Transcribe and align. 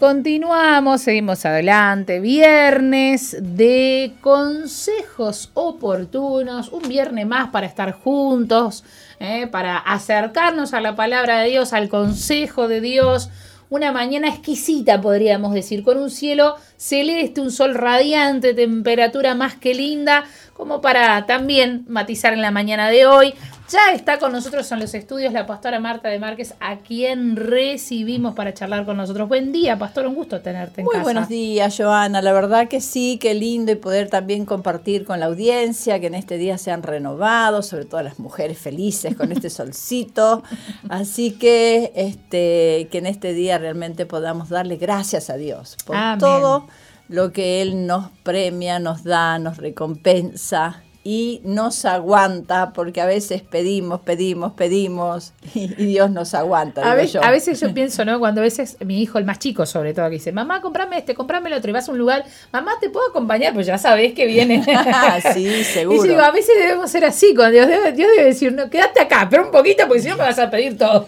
Continuamos, 0.00 1.02
seguimos 1.02 1.44
adelante. 1.44 2.18
Viernes 2.18 3.36
de 3.40 4.14
consejos 4.22 5.50
oportunos, 5.52 6.70
un 6.70 6.88
viernes 6.88 7.26
más 7.26 7.50
para 7.50 7.66
estar 7.66 7.92
juntos, 7.92 8.84
eh, 9.20 9.46
para 9.46 9.76
acercarnos 9.76 10.72
a 10.72 10.80
la 10.80 10.96
palabra 10.96 11.40
de 11.40 11.50
Dios, 11.50 11.74
al 11.74 11.90
consejo 11.90 12.68
de 12.68 12.80
Dios. 12.80 13.28
Una 13.68 13.92
mañana 13.92 14.28
exquisita, 14.28 15.00
podríamos 15.00 15.52
decir, 15.52 15.82
con 15.84 15.98
un 15.98 16.10
cielo 16.10 16.56
celeste, 16.78 17.42
un 17.42 17.50
sol 17.50 17.74
radiante, 17.74 18.54
temperatura 18.54 19.34
más 19.34 19.56
que 19.56 19.74
linda, 19.74 20.24
como 20.54 20.80
para 20.80 21.26
también 21.26 21.84
matizar 21.88 22.32
en 22.32 22.40
la 22.40 22.50
mañana 22.50 22.88
de 22.88 23.06
hoy. 23.06 23.34
Ya 23.70 23.94
está 23.94 24.18
con 24.18 24.32
nosotros 24.32 24.70
en 24.72 24.80
los 24.80 24.92
estudios 24.92 25.32
la 25.32 25.46
pastora 25.46 25.80
Marta 25.80 26.10
de 26.10 26.18
Márquez, 26.18 26.54
a 26.60 26.80
quien 26.80 27.34
recibimos 27.34 28.34
para 28.34 28.52
charlar 28.52 28.84
con 28.84 28.98
nosotros. 28.98 29.26
Buen 29.26 29.52
día, 29.52 29.78
pastor, 29.78 30.06
un 30.06 30.14
gusto 30.14 30.42
tenerte 30.42 30.82
en 30.82 30.84
Muy 30.84 30.92
casa. 30.92 31.02
buenos 31.02 31.28
días, 31.28 31.74
Joana. 31.74 32.20
La 32.20 32.34
verdad 32.34 32.68
que 32.68 32.82
sí, 32.82 33.18
qué 33.18 33.32
lindo 33.32 33.72
y 33.72 33.76
poder 33.76 34.10
también 34.10 34.44
compartir 34.44 35.06
con 35.06 35.18
la 35.18 35.26
audiencia, 35.26 35.98
que 35.98 36.08
en 36.08 36.14
este 36.14 36.36
día 36.36 36.58
se 36.58 36.72
han 36.72 36.82
renovado, 36.82 37.62
sobre 37.62 37.86
todo 37.86 38.02
las 38.02 38.18
mujeres 38.18 38.58
felices 38.58 39.16
con 39.16 39.32
este 39.32 39.48
solcito. 39.50 40.42
Así 40.90 41.32
que 41.32 41.90
este, 41.96 42.88
que 42.92 42.98
en 42.98 43.06
este 43.06 43.32
día 43.32 43.56
realmente 43.56 44.04
podamos 44.04 44.50
darle 44.50 44.76
gracias 44.76 45.30
a 45.30 45.36
Dios 45.36 45.78
por 45.86 45.96
Amén. 45.96 46.18
todo 46.18 46.66
lo 47.08 47.32
que 47.32 47.62
Él 47.62 47.86
nos 47.86 48.10
premia, 48.22 48.78
nos 48.78 49.04
da, 49.04 49.38
nos 49.38 49.56
recompensa 49.56 50.83
y 51.06 51.42
nos 51.44 51.84
aguanta, 51.84 52.72
porque 52.72 53.02
a 53.02 53.06
veces 53.06 53.42
pedimos, 53.42 54.00
pedimos, 54.00 54.54
pedimos 54.54 55.34
y, 55.54 55.64
y 55.76 55.86
Dios 55.86 56.10
nos 56.10 56.32
aguanta. 56.32 56.90
A, 56.90 56.96
digo 56.96 57.12
yo. 57.12 57.22
a 57.22 57.30
veces 57.30 57.60
yo 57.60 57.74
pienso, 57.74 58.06
¿no? 58.06 58.18
Cuando 58.18 58.40
a 58.40 58.44
veces 58.44 58.78
mi 58.80 59.02
hijo, 59.02 59.18
el 59.18 59.26
más 59.26 59.38
chico 59.38 59.66
sobre 59.66 59.92
todo, 59.92 60.06
que 60.06 60.14
dice, 60.14 60.32
mamá, 60.32 60.62
comprame 60.62 60.96
este, 60.96 61.14
comprame 61.14 61.50
el 61.50 61.56
otro, 61.56 61.68
y 61.68 61.74
vas 61.74 61.86
a 61.90 61.92
un 61.92 61.98
lugar, 61.98 62.24
mamá, 62.52 62.72
¿te 62.80 62.88
puedo 62.88 63.06
acompañar? 63.10 63.52
Pues 63.52 63.66
ya 63.66 63.76
sabes 63.76 64.14
que 64.14 64.26
viene. 64.26 64.64
sí, 65.34 65.46
Y 65.46 65.64
seguro. 65.64 66.04
yo 66.04 66.10
digo, 66.10 66.22
a 66.22 66.30
veces 66.30 66.56
debemos 66.58 66.90
ser 66.90 67.04
así, 67.04 67.34
cuando 67.34 67.52
Dios 67.52 67.68
debe, 67.68 67.92
Dios 67.92 68.08
debe 68.16 68.28
decir, 68.28 68.52
no, 68.54 68.70
quédate 68.70 69.00
acá, 69.00 69.28
pero 69.30 69.44
un 69.44 69.50
poquito, 69.50 69.86
porque 69.86 70.00
si 70.00 70.08
no 70.08 70.16
me 70.16 70.22
vas 70.24 70.38
a 70.38 70.48
pedir 70.48 70.78
todo. 70.78 71.06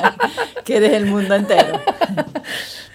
que 0.64 0.78
eres 0.78 0.94
el 0.94 1.06
mundo 1.06 1.36
entero. 1.36 1.80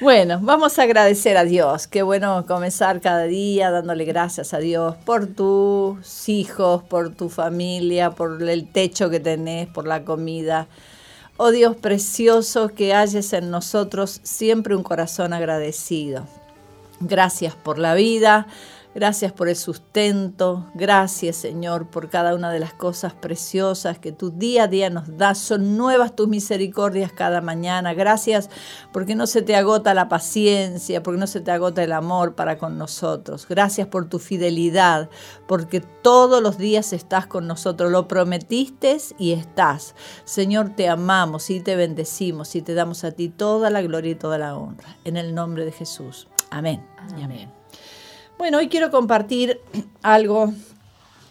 Bueno, 0.03 0.39
vamos 0.41 0.79
a 0.79 0.83
agradecer 0.83 1.37
a 1.37 1.45
Dios. 1.45 1.87
Qué 1.87 2.03
bueno 2.03 2.45
comenzar 2.45 2.99
cada 2.99 3.23
día 3.23 3.71
dándole 3.71 4.03
gracias 4.03 4.53
a 4.53 4.57
Dios 4.57 4.97
por 5.05 5.27
tus 5.27 6.27
hijos, 6.27 6.83
por 6.83 7.15
tu 7.15 7.29
familia, 7.29 8.11
por 8.11 8.43
el 8.43 8.67
techo 8.67 9.09
que 9.09 9.21
tenés, 9.21 9.69
por 9.69 9.87
la 9.87 10.03
comida. 10.03 10.67
Oh 11.37 11.51
Dios 11.51 11.77
precioso, 11.77 12.67
que 12.67 12.93
hayas 12.93 13.31
en 13.31 13.49
nosotros 13.49 14.19
siempre 14.23 14.75
un 14.75 14.83
corazón 14.83 15.31
agradecido. 15.31 16.27
Gracias 16.99 17.55
por 17.55 17.79
la 17.79 17.95
vida, 17.95 18.47
gracias 18.93 19.31
por 19.31 19.49
el 19.49 19.55
sustento, 19.55 20.71
gracias 20.73 21.35
Señor 21.35 21.89
por 21.89 22.09
cada 22.09 22.35
una 22.35 22.51
de 22.51 22.59
las 22.59 22.73
cosas 22.73 23.13
preciosas 23.13 23.99
que 23.99 24.11
tú 24.11 24.31
día 24.31 24.63
a 24.63 24.67
día 24.67 24.89
nos 24.89 25.17
das. 25.17 25.37
Son 25.37 25.77
nuevas 25.77 26.15
tus 26.15 26.27
misericordias 26.27 27.11
cada 27.11 27.41
mañana. 27.41 27.93
Gracias 27.93 28.49
porque 28.91 29.15
no 29.15 29.27
se 29.27 29.41
te 29.41 29.55
agota 29.55 29.93
la 29.93 30.09
paciencia, 30.09 31.03
porque 31.03 31.19
no 31.19 31.27
se 31.27 31.41
te 31.41 31.51
agota 31.51 31.83
el 31.83 31.91
amor 31.91 32.35
para 32.35 32.57
con 32.57 32.77
nosotros. 32.77 33.47
Gracias 33.47 33.87
por 33.87 34.09
tu 34.09 34.19
fidelidad, 34.19 35.09
porque 35.47 35.81
todos 35.81 36.41
los 36.41 36.57
días 36.57 36.93
estás 36.93 37.27
con 37.27 37.47
nosotros. 37.47 37.91
Lo 37.91 38.07
prometiste 38.07 38.97
y 39.17 39.31
estás. 39.31 39.95
Señor, 40.25 40.75
te 40.75 40.89
amamos 40.89 41.49
y 41.49 41.61
te 41.61 41.75
bendecimos 41.75 42.55
y 42.55 42.61
te 42.61 42.73
damos 42.73 43.03
a 43.03 43.11
ti 43.11 43.29
toda 43.29 43.69
la 43.69 43.81
gloria 43.81 44.11
y 44.11 44.15
toda 44.15 44.37
la 44.37 44.55
honra. 44.55 44.97
En 45.03 45.17
el 45.17 45.33
nombre 45.33 45.65
de 45.65 45.71
Jesús. 45.71 46.27
Amén. 46.49 46.85
amén. 47.23 47.51
Bueno, 48.37 48.57
hoy 48.57 48.67
quiero 48.67 48.89
compartir 48.89 49.61
algo 50.01 50.53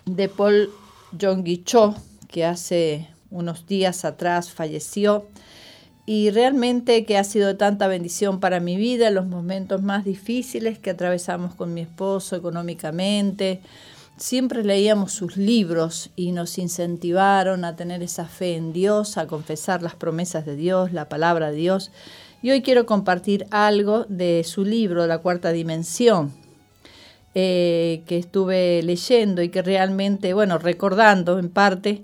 de 0.06 0.28
Paul 0.28 0.70
Yonggi 1.18 1.64
Cho, 1.64 1.94
que 2.28 2.44
hace 2.44 3.08
unos 3.30 3.66
días 3.66 4.04
atrás 4.04 4.50
falleció 4.52 5.26
y 6.06 6.30
realmente 6.30 7.04
que 7.04 7.18
ha 7.18 7.24
sido 7.24 7.56
tanta 7.56 7.88
bendición 7.88 8.38
para 8.38 8.60
mi 8.60 8.76
vida 8.76 9.08
en 9.08 9.14
los 9.14 9.26
momentos 9.26 9.82
más 9.82 10.04
difíciles 10.04 10.78
que 10.78 10.90
atravesamos 10.90 11.54
con 11.56 11.74
mi 11.74 11.80
esposo 11.80 12.36
económicamente. 12.36 13.60
Siempre 14.16 14.64
leíamos 14.64 15.12
sus 15.12 15.36
libros 15.36 16.10
y 16.14 16.30
nos 16.30 16.56
incentivaron 16.56 17.64
a 17.64 17.74
tener 17.74 18.02
esa 18.02 18.26
fe 18.26 18.54
en 18.54 18.72
Dios, 18.72 19.18
a 19.18 19.26
confesar 19.26 19.82
las 19.82 19.96
promesas 19.96 20.46
de 20.46 20.54
Dios, 20.54 20.92
la 20.92 21.08
palabra 21.08 21.50
de 21.50 21.56
Dios. 21.56 21.90
Y 22.42 22.50
hoy 22.52 22.62
quiero 22.62 22.86
compartir 22.86 23.46
algo 23.50 24.04
de 24.08 24.44
su 24.44 24.64
libro, 24.64 25.06
La 25.06 25.18
Cuarta 25.18 25.50
Dimensión, 25.50 26.41
eh, 27.34 28.02
que 28.06 28.18
estuve 28.18 28.82
leyendo 28.82 29.42
y 29.42 29.48
que 29.48 29.62
realmente, 29.62 30.34
bueno, 30.34 30.58
recordando 30.58 31.38
en 31.38 31.48
parte, 31.48 32.02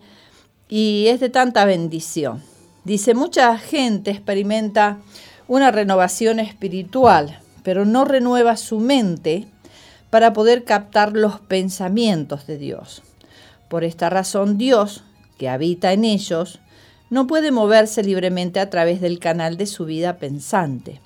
y 0.68 1.06
es 1.08 1.20
de 1.20 1.28
tanta 1.28 1.64
bendición. 1.64 2.42
Dice, 2.84 3.14
mucha 3.14 3.58
gente 3.58 4.10
experimenta 4.10 4.98
una 5.46 5.70
renovación 5.70 6.40
espiritual, 6.40 7.40
pero 7.62 7.84
no 7.84 8.04
renueva 8.04 8.56
su 8.56 8.80
mente 8.80 9.46
para 10.10 10.32
poder 10.32 10.64
captar 10.64 11.12
los 11.12 11.40
pensamientos 11.40 12.46
de 12.46 12.58
Dios. 12.58 13.02
Por 13.68 13.84
esta 13.84 14.08
razón, 14.08 14.56
Dios, 14.56 15.04
que 15.38 15.48
habita 15.48 15.92
en 15.92 16.04
ellos, 16.04 16.60
no 17.10 17.26
puede 17.26 17.50
moverse 17.50 18.02
libremente 18.02 18.60
a 18.60 18.70
través 18.70 19.00
del 19.00 19.18
canal 19.18 19.56
de 19.56 19.66
su 19.66 19.84
vida 19.84 20.16
pensante. 20.16 21.00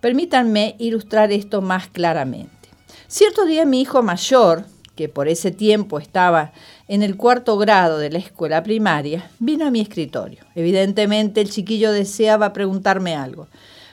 Permítanme 0.00 0.76
ilustrar 0.78 1.32
esto 1.32 1.60
más 1.62 1.88
claramente. 1.88 2.63
Cierto 3.06 3.44
día 3.44 3.66
mi 3.66 3.82
hijo 3.82 4.02
mayor, 4.02 4.64
que 4.96 5.08
por 5.08 5.28
ese 5.28 5.50
tiempo 5.50 5.98
estaba 5.98 6.52
en 6.88 7.02
el 7.02 7.16
cuarto 7.16 7.58
grado 7.58 7.98
de 7.98 8.10
la 8.10 8.18
escuela 8.18 8.62
primaria, 8.62 9.30
vino 9.38 9.66
a 9.66 9.70
mi 9.70 9.80
escritorio. 9.80 10.44
Evidentemente 10.54 11.40
el 11.40 11.50
chiquillo 11.50 11.92
deseaba 11.92 12.52
preguntarme 12.52 13.14
algo, 13.14 13.48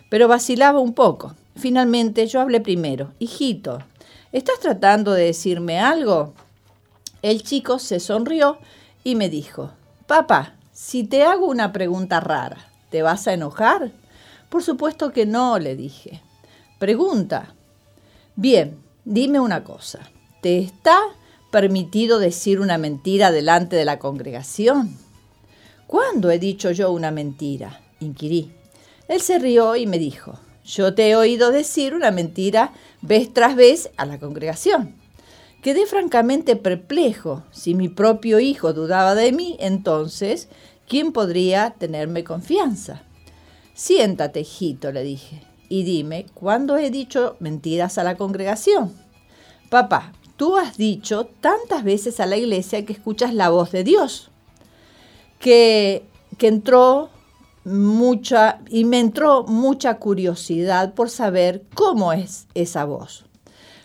pero 0.09 0.27
vacilaba 0.27 0.79
un 0.79 0.93
poco. 0.93 1.35
Finalmente 1.55 2.25
yo 2.27 2.39
hablé 2.39 2.61
primero. 2.61 3.11
Hijito, 3.19 3.79
¿estás 4.31 4.59
tratando 4.59 5.11
de 5.11 5.25
decirme 5.25 5.79
algo? 5.79 6.33
El 7.21 7.43
chico 7.43 7.79
se 7.79 7.99
sonrió 7.99 8.59
y 9.03 9.15
me 9.15 9.29
dijo, 9.29 9.71
Papá, 10.07 10.55
si 10.71 11.03
te 11.03 11.23
hago 11.23 11.47
una 11.47 11.73
pregunta 11.73 12.21
rara, 12.21 12.69
¿te 12.89 13.01
vas 13.01 13.27
a 13.27 13.33
enojar? 13.33 13.91
Por 14.49 14.63
supuesto 14.63 15.11
que 15.11 15.25
no, 15.25 15.59
le 15.59 15.75
dije. 15.75 16.21
Pregunta. 16.79 17.53
Bien, 18.35 18.77
dime 19.05 19.39
una 19.39 19.63
cosa. 19.63 20.09
¿Te 20.41 20.59
está 20.59 20.99
permitido 21.51 22.19
decir 22.19 22.59
una 22.59 22.77
mentira 22.77 23.31
delante 23.31 23.75
de 23.75 23.85
la 23.85 23.99
congregación? 23.99 24.97
¿Cuándo 25.87 26.31
he 26.31 26.39
dicho 26.39 26.71
yo 26.71 26.91
una 26.91 27.11
mentira? 27.11 27.81
inquirí. 27.99 28.51
Él 29.07 29.21
se 29.21 29.39
rió 29.39 29.75
y 29.75 29.85
me 29.85 29.99
dijo, 29.99 30.39
yo 30.65 30.93
te 30.93 31.09
he 31.09 31.15
oído 31.15 31.51
decir 31.51 31.93
una 31.93 32.11
mentira 32.11 32.73
vez 33.01 33.33
tras 33.33 33.55
vez 33.55 33.91
a 33.97 34.05
la 34.05 34.19
congregación. 34.19 34.95
Quedé 35.61 35.85
francamente 35.85 36.55
perplejo. 36.55 37.43
Si 37.51 37.75
mi 37.75 37.87
propio 37.87 38.39
hijo 38.39 38.73
dudaba 38.73 39.13
de 39.13 39.31
mí, 39.31 39.57
entonces, 39.59 40.47
¿quién 40.87 41.11
podría 41.11 41.75
tenerme 41.77 42.23
confianza? 42.23 43.03
Siéntate, 43.75 44.41
hijito, 44.41 44.91
le 44.91 45.03
dije, 45.03 45.43
y 45.71 45.83
dime, 45.83 46.25
¿cuándo 46.33 46.75
he 46.75 46.89
dicho 46.89 47.37
mentiras 47.39 47.97
a 47.97 48.03
la 48.03 48.17
congregación? 48.17 48.91
Papá, 49.69 50.11
tú 50.35 50.57
has 50.57 50.75
dicho 50.75 51.29
tantas 51.39 51.85
veces 51.85 52.19
a 52.19 52.25
la 52.25 52.35
iglesia 52.35 52.85
que 52.85 52.91
escuchas 52.91 53.33
la 53.33 53.47
voz 53.47 53.71
de 53.71 53.85
Dios, 53.85 54.31
que, 55.39 56.03
que 56.37 56.49
entró 56.49 57.09
mucha, 57.63 58.59
y 58.69 58.83
me 58.83 58.99
entró 58.99 59.43
mucha 59.43 59.97
curiosidad 59.97 60.93
por 60.93 61.09
saber 61.09 61.63
cómo 61.73 62.11
es 62.11 62.47
esa 62.53 62.83
voz. 62.83 63.23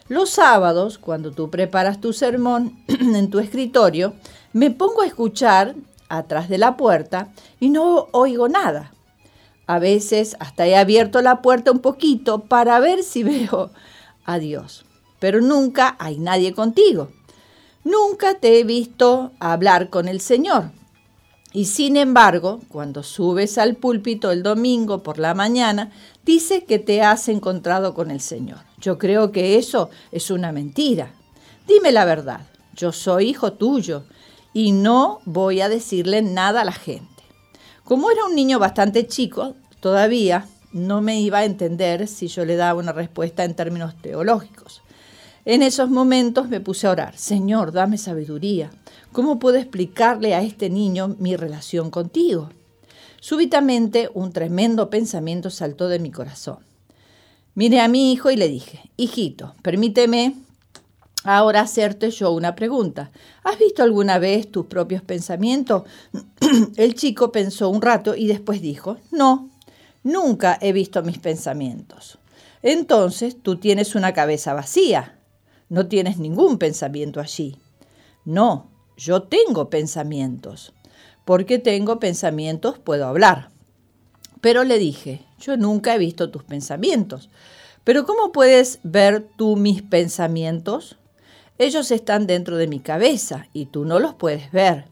Los 0.09 0.31
sábados, 0.31 0.99
cuando 0.99 1.31
tú 1.31 1.51
preparas 1.51 2.01
tu 2.01 2.13
sermón 2.13 2.83
en 2.89 3.31
tu 3.31 3.39
escritorio, 3.39 4.15
me 4.53 4.73
pongo 4.73 5.03
a 5.03 5.07
escuchar 5.07 5.77
atrás 6.09 6.49
de 6.49 6.59
la 6.59 6.77
puerta 6.77 7.29
y 7.61 7.69
no 7.69 8.09
oigo 8.11 8.49
nada. 8.49 8.91
A 9.67 9.79
veces 9.79 10.37
hasta 10.39 10.67
he 10.67 10.77
abierto 10.77 11.23
la 11.23 11.43
puerta 11.43 11.73
un 11.73 11.81
poquito 11.81 12.45
para 12.45 12.79
ver 12.79 13.03
si 13.03 13.23
veo 13.25 13.71
a 14.25 14.39
Dios, 14.39 14.85
pero 15.19 15.41
nunca 15.41 15.97
hay 15.99 16.19
nadie 16.19 16.55
contigo. 16.55 17.11
Nunca 17.85 18.35
te 18.35 18.59
he 18.59 18.65
visto 18.65 19.33
hablar 19.39 19.91
con 19.91 20.09
el 20.09 20.21
Señor. 20.21 20.73
Y 21.53 21.67
sin 21.67 21.97
embargo, 21.97 22.61
cuando 22.69 23.03
subes 23.03 23.57
al 23.59 23.77
púlpito 23.77 24.31
el 24.31 24.43
domingo 24.43 25.03
por 25.03 25.19
la 25.19 25.33
mañana, 25.35 25.91
dice 26.25 26.65
que 26.65 26.79
te 26.79 27.03
has 27.03 27.29
encontrado 27.29 27.95
con 27.95 28.11
el 28.11 28.21
Señor. 28.21 28.59
Yo 28.79 28.99
creo 28.99 29.33
que 29.33 29.57
eso 29.57 29.89
es 30.13 30.31
una 30.31 30.53
mentira. 30.53 31.15
Dime 31.67 31.93
la 31.93 32.05
verdad, 32.05 32.41
yo 32.75 32.93
soy 32.93 33.31
hijo 33.31 33.55
tuyo 33.55 34.05
y 34.53 34.73
no 34.73 35.21
voy 35.25 35.61
a 35.61 35.69
decirle 35.69 36.21
nada 36.23 36.61
a 36.61 36.65
la 36.65 36.73
gente. 36.73 37.16
Como 37.87 38.11
era 38.11 38.25
un 38.25 38.35
niño 38.35 38.59
bastante 38.59 39.07
chico, 39.07 39.55
todavía 39.79 40.49
no 40.73 41.03
me 41.03 41.21
iba 41.21 41.39
a 41.39 41.45
entender 41.45 42.09
si 42.09 42.27
yo 42.27 42.45
le 42.45 42.57
daba 42.57 42.81
una 42.81 42.91
respuesta 42.91 43.45
en 43.45 43.55
términos 43.55 43.95
teológicos. 44.03 44.83
En 45.45 45.63
esos 45.63 45.89
momentos 45.89 46.49
me 46.49 46.59
puse 46.59 46.89
a 46.89 46.91
orar, 46.91 47.17
Señor, 47.17 47.71
dame 47.71 47.97
sabiduría. 47.97 48.73
¿Cómo 49.13 49.39
puedo 49.39 49.57
explicarle 49.57 50.35
a 50.35 50.43
este 50.43 50.69
niño 50.69 51.15
mi 51.21 51.37
relación 51.37 51.93
contigo? 51.93 52.51
Súbitamente 53.21 54.11
un 54.15 54.33
tremendo 54.33 54.91
pensamiento 54.91 55.49
saltó 55.49 55.87
de 55.87 56.01
mi 56.01 56.11
corazón. 56.11 56.59
Miré 57.55 57.81
a 57.81 57.87
mi 57.87 58.13
hijo 58.13 58.33
y 58.33 58.37
le 58.37 58.49
dije, 58.49 58.91
hijito, 58.97 59.55
permíteme 59.63 60.35
ahora 61.27 61.63
hacerte 61.63 62.11
yo 62.11 62.31
una 62.31 62.55
pregunta. 62.55 63.11
¿Has 63.43 63.59
visto 63.59 63.83
alguna 63.83 64.19
vez 64.19 64.51
tus 64.51 64.67
propios 64.67 65.03
pensamientos? 65.03 65.83
El 66.77 66.95
chico 66.95 67.33
pensó 67.33 67.69
un 67.69 67.83
rato 67.83 68.15
y 68.15 68.29
después 68.29 68.63
dijo, 68.63 68.97
no, 69.11 69.51
nunca 70.03 70.57
he 70.61 70.73
visto 70.73 71.03
mis 71.03 71.19
pensamientos. 71.19 72.19
Entonces 72.63 73.37
tú 73.43 73.57
tienes 73.57 73.95
una 73.95 74.13
cabeza 74.13 74.55
vacía, 74.55 75.19
no 75.69 75.87
tienes 75.89 76.19
ningún 76.19 76.59
pensamiento 76.59 77.21
allí. 77.21 77.57
No, 78.25 78.71
yo 78.97 79.25
tengo 79.25 79.69
pensamientos. 79.69 80.73
Porque 81.25 81.59
tengo 81.59 81.99
pensamientos 81.99 82.79
puedo 82.79 83.07
hablar. 83.07 83.51
Pero 84.41 84.63
le 84.63 84.79
dije, 84.79 85.25
yo 85.41 85.57
nunca 85.57 85.95
he 85.95 85.99
visto 85.99 86.31
tus 86.31 86.45
pensamientos. 86.45 87.31
Pero 87.83 88.05
¿cómo 88.05 88.31
puedes 88.33 88.79
ver 88.85 89.29
tú 89.37 89.57
mis 89.57 89.83
pensamientos? 89.83 90.97
Ellos 91.59 91.91
están 91.91 92.27
dentro 92.27 92.57
de 92.57 92.67
mi 92.67 92.81
cabeza 92.81 93.49
y 93.53 93.67
tú 93.67 93.85
no 93.85 93.99
los 93.99 94.15
puedes 94.15 94.53
ver. 94.53 94.89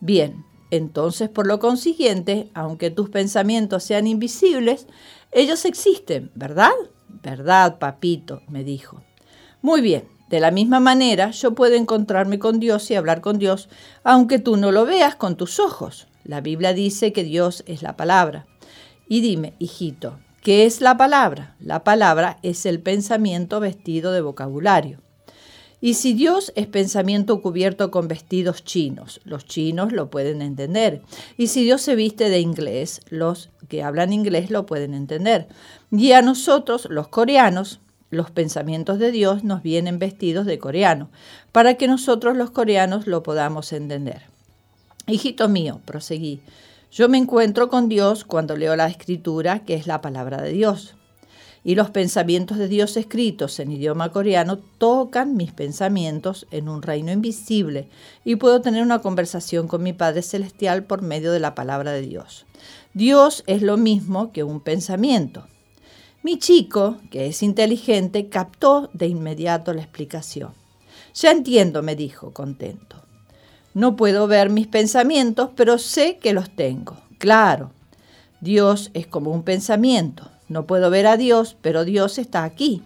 Bien, 0.00 0.46
entonces 0.70 1.28
por 1.28 1.46
lo 1.46 1.58
consiguiente, 1.58 2.50
aunque 2.54 2.90
tus 2.90 3.10
pensamientos 3.10 3.84
sean 3.84 4.06
invisibles, 4.06 4.86
ellos 5.30 5.64
existen, 5.64 6.30
¿verdad? 6.34 6.72
¿Verdad, 7.08 7.78
papito? 7.78 8.42
me 8.48 8.64
dijo. 8.64 9.02
Muy 9.62 9.82
bien, 9.82 10.08
de 10.30 10.40
la 10.40 10.50
misma 10.50 10.80
manera 10.80 11.32
yo 11.32 11.54
puedo 11.54 11.74
encontrarme 11.74 12.38
con 12.38 12.60
Dios 12.60 12.90
y 12.90 12.94
hablar 12.94 13.20
con 13.20 13.38
Dios, 13.38 13.68
aunque 14.04 14.38
tú 14.38 14.56
no 14.56 14.72
lo 14.72 14.86
veas 14.86 15.16
con 15.16 15.36
tus 15.36 15.60
ojos. 15.60 16.06
La 16.24 16.40
Biblia 16.40 16.72
dice 16.72 17.12
que 17.12 17.24
Dios 17.24 17.62
es 17.66 17.82
la 17.82 17.96
palabra. 17.96 18.46
Y 19.08 19.20
dime, 19.20 19.54
hijito, 19.58 20.18
¿qué 20.40 20.64
es 20.64 20.80
la 20.80 20.96
palabra? 20.96 21.56
La 21.58 21.84
palabra 21.84 22.38
es 22.42 22.64
el 22.64 22.80
pensamiento 22.80 23.58
vestido 23.60 24.12
de 24.12 24.20
vocabulario. 24.20 25.02
Y 25.80 25.94
si 25.94 26.12
Dios 26.12 26.52
es 26.56 26.66
pensamiento 26.66 27.40
cubierto 27.40 27.90
con 27.90 28.06
vestidos 28.06 28.64
chinos, 28.64 29.20
los 29.24 29.46
chinos 29.46 29.92
lo 29.92 30.10
pueden 30.10 30.42
entender. 30.42 31.00
Y 31.38 31.46
si 31.46 31.64
Dios 31.64 31.80
se 31.80 31.94
viste 31.94 32.28
de 32.28 32.40
inglés, 32.40 33.00
los 33.08 33.48
que 33.68 33.82
hablan 33.82 34.12
inglés 34.12 34.50
lo 34.50 34.66
pueden 34.66 34.92
entender. 34.92 35.48
Y 35.90 36.12
a 36.12 36.20
nosotros, 36.20 36.86
los 36.90 37.08
coreanos, 37.08 37.80
los 38.10 38.30
pensamientos 38.30 38.98
de 38.98 39.10
Dios 39.10 39.42
nos 39.42 39.62
vienen 39.62 39.98
vestidos 39.98 40.44
de 40.44 40.58
coreano, 40.58 41.08
para 41.50 41.74
que 41.74 41.88
nosotros 41.88 42.36
los 42.36 42.50
coreanos 42.50 43.06
lo 43.06 43.22
podamos 43.22 43.72
entender. 43.72 44.22
Hijito 45.06 45.48
mío, 45.48 45.80
proseguí, 45.86 46.42
yo 46.92 47.08
me 47.08 47.18
encuentro 47.18 47.68
con 47.68 47.88
Dios 47.88 48.24
cuando 48.24 48.56
leo 48.56 48.76
la 48.76 48.88
escritura, 48.88 49.60
que 49.64 49.74
es 49.74 49.86
la 49.86 50.00
palabra 50.02 50.42
de 50.42 50.52
Dios 50.52 50.94
y 51.62 51.74
los 51.74 51.90
pensamientos 51.90 52.58
de 52.58 52.68
Dios 52.68 52.96
escritos 52.96 53.60
en 53.60 53.72
idioma 53.72 54.10
coreano 54.10 54.58
tocan 54.78 55.36
mis 55.36 55.52
pensamientos 55.52 56.46
en 56.50 56.68
un 56.68 56.82
reino 56.82 57.12
invisible 57.12 57.88
y 58.24 58.36
puedo 58.36 58.60
tener 58.60 58.82
una 58.82 59.00
conversación 59.00 59.68
con 59.68 59.82
mi 59.82 59.92
Padre 59.92 60.22
Celestial 60.22 60.84
por 60.84 61.02
medio 61.02 61.32
de 61.32 61.40
la 61.40 61.54
palabra 61.54 61.92
de 61.92 62.02
Dios. 62.02 62.46
Dios 62.94 63.44
es 63.46 63.62
lo 63.62 63.76
mismo 63.76 64.32
que 64.32 64.42
un 64.42 64.60
pensamiento. 64.60 65.46
Mi 66.22 66.38
chico, 66.38 66.98
que 67.10 67.26
es 67.26 67.42
inteligente, 67.42 68.28
captó 68.28 68.90
de 68.92 69.06
inmediato 69.06 69.72
la 69.72 69.82
explicación. 69.82 70.52
Ya 71.14 71.30
entiendo, 71.30 71.82
me 71.82 71.96
dijo, 71.96 72.32
contento. 72.32 72.96
No 73.72 73.96
puedo 73.96 74.26
ver 74.26 74.50
mis 74.50 74.66
pensamientos, 74.66 75.50
pero 75.54 75.78
sé 75.78 76.18
que 76.18 76.32
los 76.32 76.50
tengo. 76.50 76.98
Claro, 77.18 77.70
Dios 78.40 78.90
es 78.94 79.06
como 79.06 79.30
un 79.30 79.44
pensamiento. 79.44 80.30
No 80.50 80.66
puedo 80.66 80.90
ver 80.90 81.06
a 81.06 81.16
Dios, 81.16 81.56
pero 81.62 81.84
Dios 81.84 82.18
está 82.18 82.42
aquí. 82.42 82.82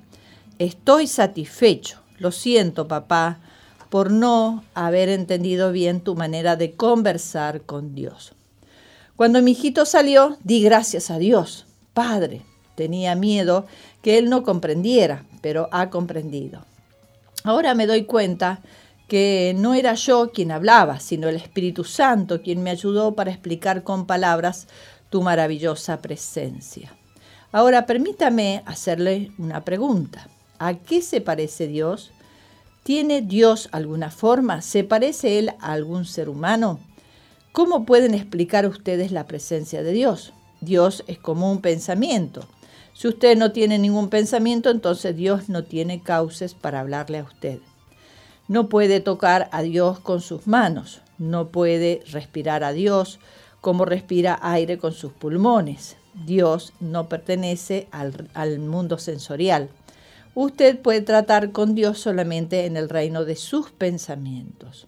Estoy 0.58 1.06
satisfecho. 1.06 1.98
Lo 2.18 2.30
siento, 2.30 2.86
papá, 2.86 3.38
por 3.88 4.10
no 4.10 4.62
haber 4.74 5.08
entendido 5.08 5.72
bien 5.72 6.02
tu 6.02 6.14
manera 6.14 6.56
de 6.56 6.72
conversar 6.72 7.62
con 7.62 7.94
Dios. 7.94 8.34
Cuando 9.16 9.40
mi 9.40 9.52
hijito 9.52 9.86
salió, 9.86 10.36
di 10.44 10.62
gracias 10.62 11.10
a 11.10 11.16
Dios. 11.16 11.64
Padre, 11.94 12.42
tenía 12.74 13.14
miedo 13.14 13.64
que 14.02 14.18
él 14.18 14.28
no 14.28 14.42
comprendiera, 14.42 15.24
pero 15.40 15.70
ha 15.72 15.88
comprendido. 15.88 16.66
Ahora 17.44 17.72
me 17.74 17.86
doy 17.86 18.04
cuenta 18.04 18.60
que 19.08 19.54
no 19.56 19.72
era 19.72 19.94
yo 19.94 20.32
quien 20.32 20.50
hablaba, 20.50 21.00
sino 21.00 21.30
el 21.30 21.36
Espíritu 21.36 21.82
Santo 21.82 22.42
quien 22.42 22.62
me 22.62 22.68
ayudó 22.68 23.14
para 23.14 23.30
explicar 23.30 23.84
con 23.84 24.04
palabras 24.06 24.68
tu 25.08 25.22
maravillosa 25.22 26.02
presencia. 26.02 26.92
Ahora 27.54 27.86
permítame 27.86 28.64
hacerle 28.66 29.30
una 29.38 29.60
pregunta. 29.64 30.26
¿A 30.58 30.74
qué 30.74 31.00
se 31.00 31.20
parece 31.20 31.68
Dios? 31.68 32.10
¿Tiene 32.82 33.22
Dios 33.22 33.68
alguna 33.70 34.10
forma? 34.10 34.60
¿Se 34.60 34.82
parece 34.82 35.38
Él 35.38 35.50
a 35.60 35.70
algún 35.70 36.04
ser 36.04 36.28
humano? 36.28 36.80
¿Cómo 37.52 37.86
pueden 37.86 38.12
explicar 38.12 38.66
ustedes 38.66 39.12
la 39.12 39.28
presencia 39.28 39.84
de 39.84 39.92
Dios? 39.92 40.32
Dios 40.62 41.04
es 41.06 41.16
como 41.18 41.48
un 41.52 41.60
pensamiento. 41.60 42.44
Si 42.92 43.06
usted 43.06 43.38
no 43.38 43.52
tiene 43.52 43.78
ningún 43.78 44.08
pensamiento, 44.08 44.68
entonces 44.68 45.14
Dios 45.14 45.48
no 45.48 45.62
tiene 45.62 46.02
cauces 46.02 46.54
para 46.54 46.80
hablarle 46.80 47.18
a 47.18 47.22
usted. 47.22 47.60
No 48.48 48.68
puede 48.68 48.98
tocar 48.98 49.48
a 49.52 49.62
Dios 49.62 50.00
con 50.00 50.20
sus 50.20 50.48
manos, 50.48 51.02
no 51.18 51.50
puede 51.50 52.02
respirar 52.10 52.64
a 52.64 52.72
Dios 52.72 53.20
como 53.60 53.84
respira 53.84 54.40
aire 54.42 54.76
con 54.76 54.90
sus 54.92 55.12
pulmones. 55.12 55.98
Dios 56.26 56.72
no 56.80 57.08
pertenece 57.08 57.88
al, 57.90 58.58
mundo 58.58 58.98
sensorial. 58.98 59.68
Usted 60.34 60.78
puede 60.80 61.00
tratar 61.00 61.52
con 61.52 61.74
Dios 61.74 61.98
solamente 61.98 62.66
en 62.66 62.76
el 62.76 62.88
reino 62.88 63.24
de 63.24 63.36
sus 63.36 63.70
pensamientos. 63.70 64.86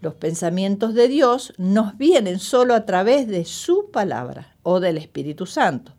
Los 0.00 0.14
pensamientos 0.14 0.94
de 0.94 1.08
Dios 1.08 1.52
nos 1.58 1.98
vienen 1.98 2.38
solo 2.38 2.74
a 2.74 2.86
través 2.86 3.28
de 3.28 3.44
su 3.44 3.90
palabra 3.90 4.56
o 4.62 4.80
del 4.80 4.96
Espíritu 4.96 5.46
Santo. 5.46 5.92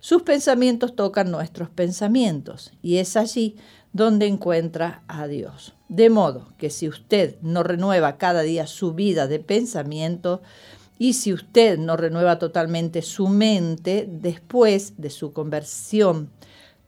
Sus 0.00 0.22
pensamientos 0.22 0.94
tocan 0.94 1.30
nuestros 1.30 1.68
pensamientos 1.68 2.72
y 2.82 2.98
es 2.98 3.16
allí 3.16 3.56
donde 3.92 4.26
encuentra 4.26 5.02
a 5.08 5.26
Dios. 5.26 5.74
De 5.88 6.08
modo 6.10 6.52
que 6.58 6.70
si 6.70 6.88
usted 6.88 7.36
no 7.42 7.62
renueva 7.62 8.16
cada 8.16 8.42
día 8.42 8.66
su 8.66 8.92
vida 8.92 9.26
de 9.26 9.40
pensamiento, 9.40 10.42
Y 10.98 11.12
si 11.12 11.32
usted 11.32 11.78
no 11.78 11.96
renueva 11.96 12.38
totalmente 12.38 13.02
su 13.02 13.28
mente 13.28 14.08
después 14.10 14.94
de 14.96 15.10
su 15.10 15.32
conversión, 15.32 16.30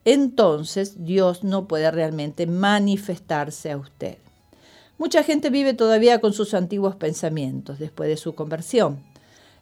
entonces 0.03 1.05
Dios 1.05 1.43
no 1.43 1.67
puede 1.67 1.89
realmente 1.91 2.45
manifestarse 2.45 3.71
a 3.71 3.77
usted. 3.77 4.17
Mucha 4.97 5.23
gente 5.23 5.49
vive 5.49 5.73
todavía 5.73 6.19
con 6.19 6.33
sus 6.33 6.53
antiguos 6.53 6.95
pensamientos 6.95 7.79
después 7.79 8.09
de 8.09 8.17
su 8.17 8.35
conversión. 8.35 8.99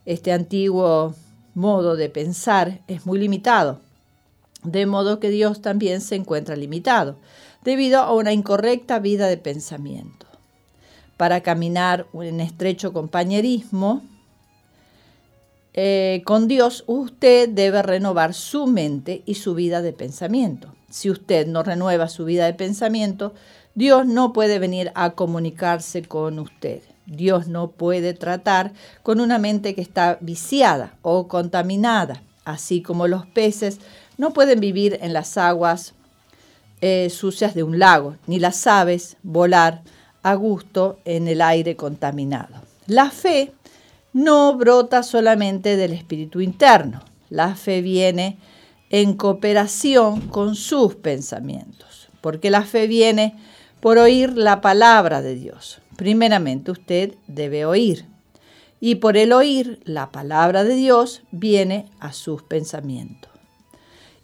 Este 0.05 0.31
antiguo 0.31 1.13
modo 1.53 1.95
de 1.95 2.09
pensar 2.09 2.81
es 2.87 3.05
muy 3.05 3.19
limitado, 3.19 3.79
de 4.63 4.85
modo 4.85 5.19
que 5.19 5.29
Dios 5.29 5.61
también 5.61 6.01
se 6.01 6.15
encuentra 6.15 6.55
limitado, 6.55 7.17
debido 7.63 7.99
a 7.99 8.13
una 8.13 8.33
incorrecta 8.33 8.99
vida 8.99 9.27
de 9.27 9.37
pensamiento. 9.37 10.25
Para 11.17 11.41
caminar 11.41 12.07
en 12.13 12.39
estrecho 12.39 12.93
compañerismo, 12.93 14.03
eh, 15.73 16.21
con 16.25 16.47
Dios, 16.47 16.83
usted 16.87 17.49
debe 17.49 17.81
renovar 17.81 18.33
su 18.33 18.67
mente 18.67 19.21
y 19.25 19.35
su 19.35 19.53
vida 19.53 19.81
de 19.81 19.93
pensamiento. 19.93 20.73
Si 20.89 21.09
usted 21.09 21.47
no 21.47 21.63
renueva 21.63 22.07
su 22.07 22.25
vida 22.25 22.45
de 22.45 22.53
pensamiento, 22.53 23.33
Dios 23.75 24.05
no 24.05 24.33
puede 24.33 24.59
venir 24.59 24.91
a 24.95 25.11
comunicarse 25.11 26.01
con 26.01 26.39
usted. 26.39 26.81
Dios 27.05 27.47
no 27.47 27.71
puede 27.71 28.13
tratar 28.13 28.73
con 29.03 29.19
una 29.19 29.37
mente 29.37 29.75
que 29.75 29.81
está 29.81 30.17
viciada 30.21 30.97
o 31.01 31.27
contaminada, 31.27 32.23
así 32.45 32.81
como 32.81 33.07
los 33.07 33.25
peces 33.27 33.79
no 34.17 34.33
pueden 34.33 34.59
vivir 34.59 34.99
en 35.01 35.13
las 35.13 35.37
aguas 35.37 35.93
eh, 36.81 37.09
sucias 37.09 37.55
de 37.55 37.63
un 37.63 37.79
lago, 37.79 38.15
ni 38.27 38.39
las 38.39 38.65
aves 38.67 39.17
volar 39.23 39.81
a 40.23 40.33
gusto 40.35 40.99
en 41.05 41.27
el 41.27 41.41
aire 41.41 41.75
contaminado. 41.75 42.55
La 42.87 43.11
fe 43.11 43.53
no 44.13 44.57
brota 44.57 45.03
solamente 45.03 45.77
del 45.77 45.93
espíritu 45.93 46.41
interno. 46.41 47.01
La 47.29 47.55
fe 47.55 47.81
viene 47.81 48.37
en 48.89 49.13
cooperación 49.13 50.21
con 50.29 50.55
sus 50.55 50.95
pensamientos, 50.95 52.09
porque 52.21 52.49
la 52.49 52.63
fe 52.63 52.87
viene 52.87 53.35
por 53.79 53.97
oír 53.97 54.35
la 54.35 54.61
palabra 54.61 55.21
de 55.21 55.35
Dios. 55.35 55.81
Primeramente 55.95 56.71
usted 56.71 57.13
debe 57.27 57.65
oír, 57.65 58.05
y 58.79 58.95
por 58.95 59.17
el 59.17 59.33
oír 59.33 59.79
la 59.83 60.11
palabra 60.11 60.63
de 60.63 60.75
Dios 60.75 61.21
viene 61.31 61.85
a 61.99 62.13
sus 62.13 62.41
pensamientos. 62.43 63.29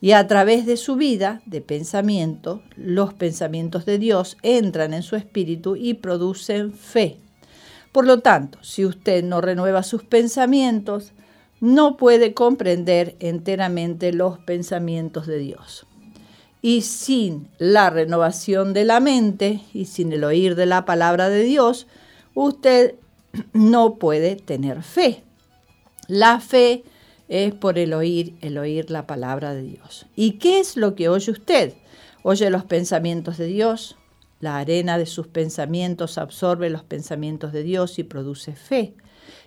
Y 0.02 0.12
a 0.12 0.28
través 0.28 0.66
de 0.66 0.78
su 0.78 0.96
vida 0.96 1.42
de 1.46 1.62
pensamiento, 1.62 2.62
los 2.76 3.14
pensamientos 3.14 3.86
de 3.86 3.98
Dios 3.98 4.38
entran 4.44 4.94
en 4.94 5.04
su 5.04 5.16
espíritu 5.16 5.76
y 5.76 5.96
producen 5.96 6.74
fe. 6.74 7.20
Por 7.96 8.06
lo 8.06 8.20
tanto, 8.20 8.62
si 8.62 8.84
usted 8.84 9.24
no 9.24 9.40
renueva 9.40 9.82
sus 9.82 10.04
pensamientos, 10.04 11.14
no 11.62 11.96
puede 11.96 12.34
comprender 12.34 13.16
enteramente 13.22 14.12
los 14.12 14.38
pensamientos 14.38 15.28
de 15.28 15.38
Dios. 15.38 15.88
Y 16.62 16.82
sin 16.82 17.48
la 17.58 17.90
renovación 17.90 18.74
de 18.74 18.84
la 18.84 19.00
mente 19.00 19.62
y 19.74 19.86
sin 19.86 20.12
el 20.12 20.26
oír 20.26 20.56
de 20.56 20.66
la 20.66 20.84
palabra 20.84 21.30
de 21.30 21.44
Dios, 21.44 21.88
usted 22.34 22.96
no 23.54 23.96
puede 23.96 24.36
tener 24.36 24.84
fe. 24.84 25.24
La 26.10 26.42
fe 26.42 26.84
es 27.30 27.54
por 27.54 27.80
el 27.80 27.94
oír, 27.94 28.36
el 28.42 28.58
oír 28.58 28.92
la 28.92 29.08
palabra 29.08 29.54
de 29.54 29.62
Dios. 29.62 30.06
¿Y 30.18 30.32
qué 30.32 30.60
es 30.60 30.76
lo 30.76 30.96
que 30.96 31.08
oye 31.08 31.32
usted? 31.32 31.76
Oye 32.24 32.50
los 32.50 32.66
pensamientos 32.66 33.38
de 33.38 33.46
Dios, 33.46 33.96
la 34.46 34.60
arena 34.60 35.00
de 35.00 35.08
sus 35.08 35.26
pensamientos 35.28 36.20
absorbe 36.20 36.70
los 36.70 36.84
pensamientos 36.84 37.52
de 37.52 37.64
Dios 37.64 37.98
y 37.98 38.04
produce 38.04 38.54
fe. 38.54 38.94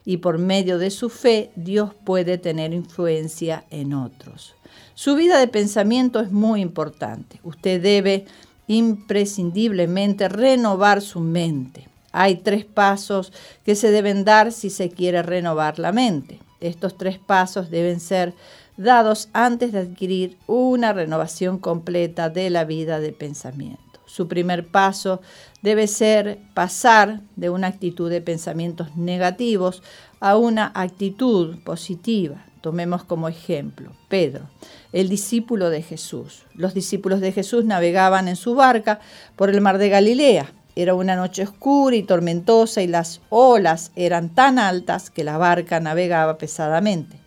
Y 0.04 0.16
por 0.16 0.38
medio 0.38 0.76
de 0.78 0.90
su 0.90 1.08
fe, 1.08 1.52
Dios 1.54 1.94
puede 1.94 2.36
tener 2.36 2.74
influencia 2.74 3.64
en 3.70 3.94
otros. 3.94 4.56
Su 4.94 5.14
vida 5.14 5.38
de 5.38 5.46
pensamiento 5.46 6.18
es 6.18 6.32
muy 6.32 6.60
importante. 6.60 7.38
Usted 7.44 7.80
debe 7.80 8.26
imprescindiblemente 8.66 10.28
renovar 10.28 11.00
su 11.00 11.20
mente. 11.20 11.88
Hay 12.10 12.38
tres 12.38 12.64
pasos 12.64 13.32
que 13.64 13.76
se 13.76 13.92
deben 13.92 14.24
dar 14.24 14.50
si 14.50 14.68
se 14.68 14.90
quiere 14.90 15.22
renovar 15.22 15.78
la 15.78 15.92
mente. 15.92 16.40
Estos 16.60 16.98
tres 16.98 17.20
pasos 17.20 17.70
deben 17.70 18.00
ser 18.00 18.34
dados 18.76 19.28
antes 19.32 19.70
de 19.70 19.78
adquirir 19.78 20.36
una 20.48 20.92
renovación 20.92 21.58
completa 21.58 22.30
de 22.30 22.50
la 22.50 22.64
vida 22.64 22.98
de 22.98 23.12
pensamiento. 23.12 23.87
Su 24.08 24.26
primer 24.26 24.66
paso 24.66 25.20
debe 25.62 25.86
ser 25.86 26.38
pasar 26.54 27.20
de 27.36 27.50
una 27.50 27.66
actitud 27.66 28.10
de 28.10 28.22
pensamientos 28.22 28.96
negativos 28.96 29.82
a 30.18 30.36
una 30.36 30.72
actitud 30.74 31.58
positiva. 31.62 32.46
Tomemos 32.62 33.04
como 33.04 33.28
ejemplo 33.28 33.92
Pedro, 34.08 34.48
el 34.92 35.08
discípulo 35.10 35.68
de 35.70 35.82
Jesús. 35.82 36.44
Los 36.54 36.72
discípulos 36.74 37.20
de 37.20 37.32
Jesús 37.32 37.66
navegaban 37.66 38.28
en 38.28 38.36
su 38.36 38.54
barca 38.54 38.98
por 39.36 39.50
el 39.50 39.60
mar 39.60 39.76
de 39.78 39.90
Galilea. 39.90 40.52
Era 40.74 40.94
una 40.94 41.14
noche 41.14 41.42
oscura 41.42 41.94
y 41.94 42.02
tormentosa 42.02 42.80
y 42.82 42.86
las 42.86 43.20
olas 43.28 43.92
eran 43.94 44.30
tan 44.30 44.58
altas 44.58 45.10
que 45.10 45.22
la 45.22 45.36
barca 45.36 45.80
navegaba 45.80 46.38
pesadamente. 46.38 47.20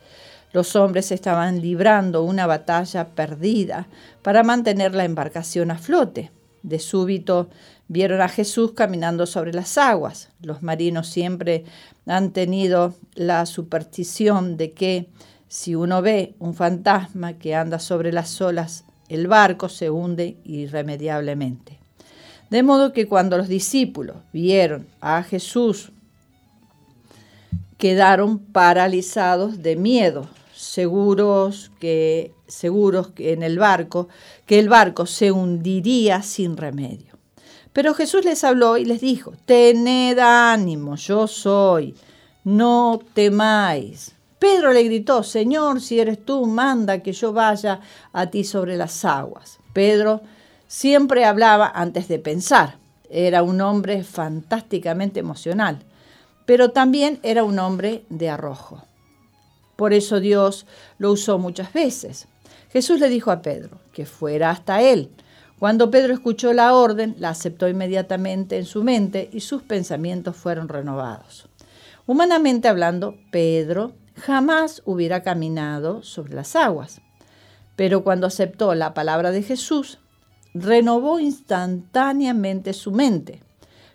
Los 0.52 0.76
hombres 0.76 1.12
estaban 1.12 1.62
librando 1.62 2.24
una 2.24 2.48
batalla 2.48 3.10
perdida 3.10 3.88
para 4.24 4.44
mantener 4.44 4.96
la 4.96 5.06
embarcación 5.06 5.70
a 5.70 5.78
flote. 5.78 6.32
De 6.64 6.80
súbito 6.80 7.50
vieron 7.88 8.22
a 8.22 8.30
Jesús 8.30 8.74
caminando 8.74 9.26
sobre 9.26 9.54
las 9.54 9.78
aguas. 9.78 10.30
Los 10.42 10.62
marinos 10.64 11.08
siempre 11.08 11.66
han 12.06 12.32
tenido 12.32 12.96
la 13.16 13.46
superstición 13.46 14.58
de 14.58 14.72
que 14.72 15.10
si 15.48 15.76
uno 15.76 16.02
ve 16.02 16.36
un 16.40 16.54
fantasma 16.54 17.34
que 17.34 17.56
anda 17.56 17.80
sobre 17.80 18.14
las 18.14 18.40
olas, 18.40 18.86
el 19.10 19.28
barco 19.28 19.68
se 19.68 19.90
hunde 19.90 20.38
irremediablemente. 20.46 21.80
De 22.50 22.64
modo 22.64 22.94
que 22.94 23.08
cuando 23.08 23.38
los 23.38 23.48
discípulos 23.48 24.18
vieron 24.32 24.88
a 25.02 25.24
Jesús, 25.24 25.92
quedaron 27.78 28.40
paralizados 28.40 29.62
de 29.62 29.76
miedo, 29.76 30.30
seguros 30.72 31.70
que 31.82 32.34
seguros 32.48 33.10
que 33.10 33.34
en 33.34 33.44
el 33.44 33.60
barco 33.60 34.08
que 34.46 34.58
el 34.58 34.70
barco 34.70 35.06
se 35.06 35.30
hundiría 35.30 36.24
sin 36.24 36.56
remedio. 36.56 37.18
Pero 37.74 37.94
Jesús 37.94 38.24
les 38.24 38.46
habló 38.46 38.78
y 38.78 38.86
les 38.86 39.02
dijo: 39.02 39.34
Tened 39.46 40.18
ánimo, 40.20 40.96
yo 40.96 41.28
soy, 41.28 41.94
no 42.46 43.02
temáis. 43.14 44.16
Pedro 44.40 44.72
le 44.72 44.84
gritó: 44.84 45.24
Señor, 45.24 45.82
si 45.82 46.00
eres 46.00 46.24
tú, 46.24 46.46
manda 46.46 47.00
que 47.00 47.12
yo 47.12 47.34
vaya 47.34 47.82
a 48.14 48.28
ti 48.28 48.46
sobre 48.46 48.78
las 48.78 49.04
aguas. 49.04 49.60
Pedro 49.74 50.22
siempre 50.68 51.26
hablaba 51.26 51.70
antes 51.76 52.08
de 52.08 52.20
pensar. 52.20 52.78
Era 53.10 53.44
un 53.44 53.60
hombre 53.60 54.06
fantásticamente 54.06 55.20
emocional, 55.20 55.80
pero 56.46 56.72
también 56.72 57.20
era 57.24 57.44
un 57.44 57.60
hombre 57.60 58.06
de 58.08 58.30
arrojo. 58.30 58.86
Por 59.82 59.94
eso 59.94 60.20
Dios 60.20 60.68
lo 61.00 61.12
usó 61.12 61.40
muchas 61.40 61.74
veces. 61.74 62.28
Jesús 62.70 63.00
le 63.00 63.10
dijo 63.10 63.32
a 63.32 63.42
Pedro 63.42 63.80
que 63.92 64.06
fuera 64.06 64.52
hasta 64.52 64.84
él. 64.84 65.10
Cuando 65.58 65.90
Pedro 65.90 66.14
escuchó 66.14 66.54
la 66.54 66.76
orden, 66.76 67.16
la 67.18 67.30
aceptó 67.30 67.68
inmediatamente 67.68 68.60
en 68.60 68.66
su 68.66 68.84
mente 68.84 69.28
y 69.34 69.40
sus 69.40 69.64
pensamientos 69.64 70.36
fueron 70.36 70.70
renovados. 70.70 71.50
Humanamente 72.06 72.68
hablando, 72.68 73.16
Pedro 73.32 73.94
jamás 74.18 74.84
hubiera 74.86 75.24
caminado 75.24 76.04
sobre 76.04 76.36
las 76.36 76.56
aguas. 76.56 77.02
Pero 77.76 78.04
cuando 78.04 78.28
aceptó 78.28 78.76
la 78.76 78.94
palabra 78.94 79.32
de 79.32 79.42
Jesús, 79.42 79.98
renovó 80.54 81.20
instantáneamente 81.20 82.74
su 82.74 82.92
mente. 82.92 83.42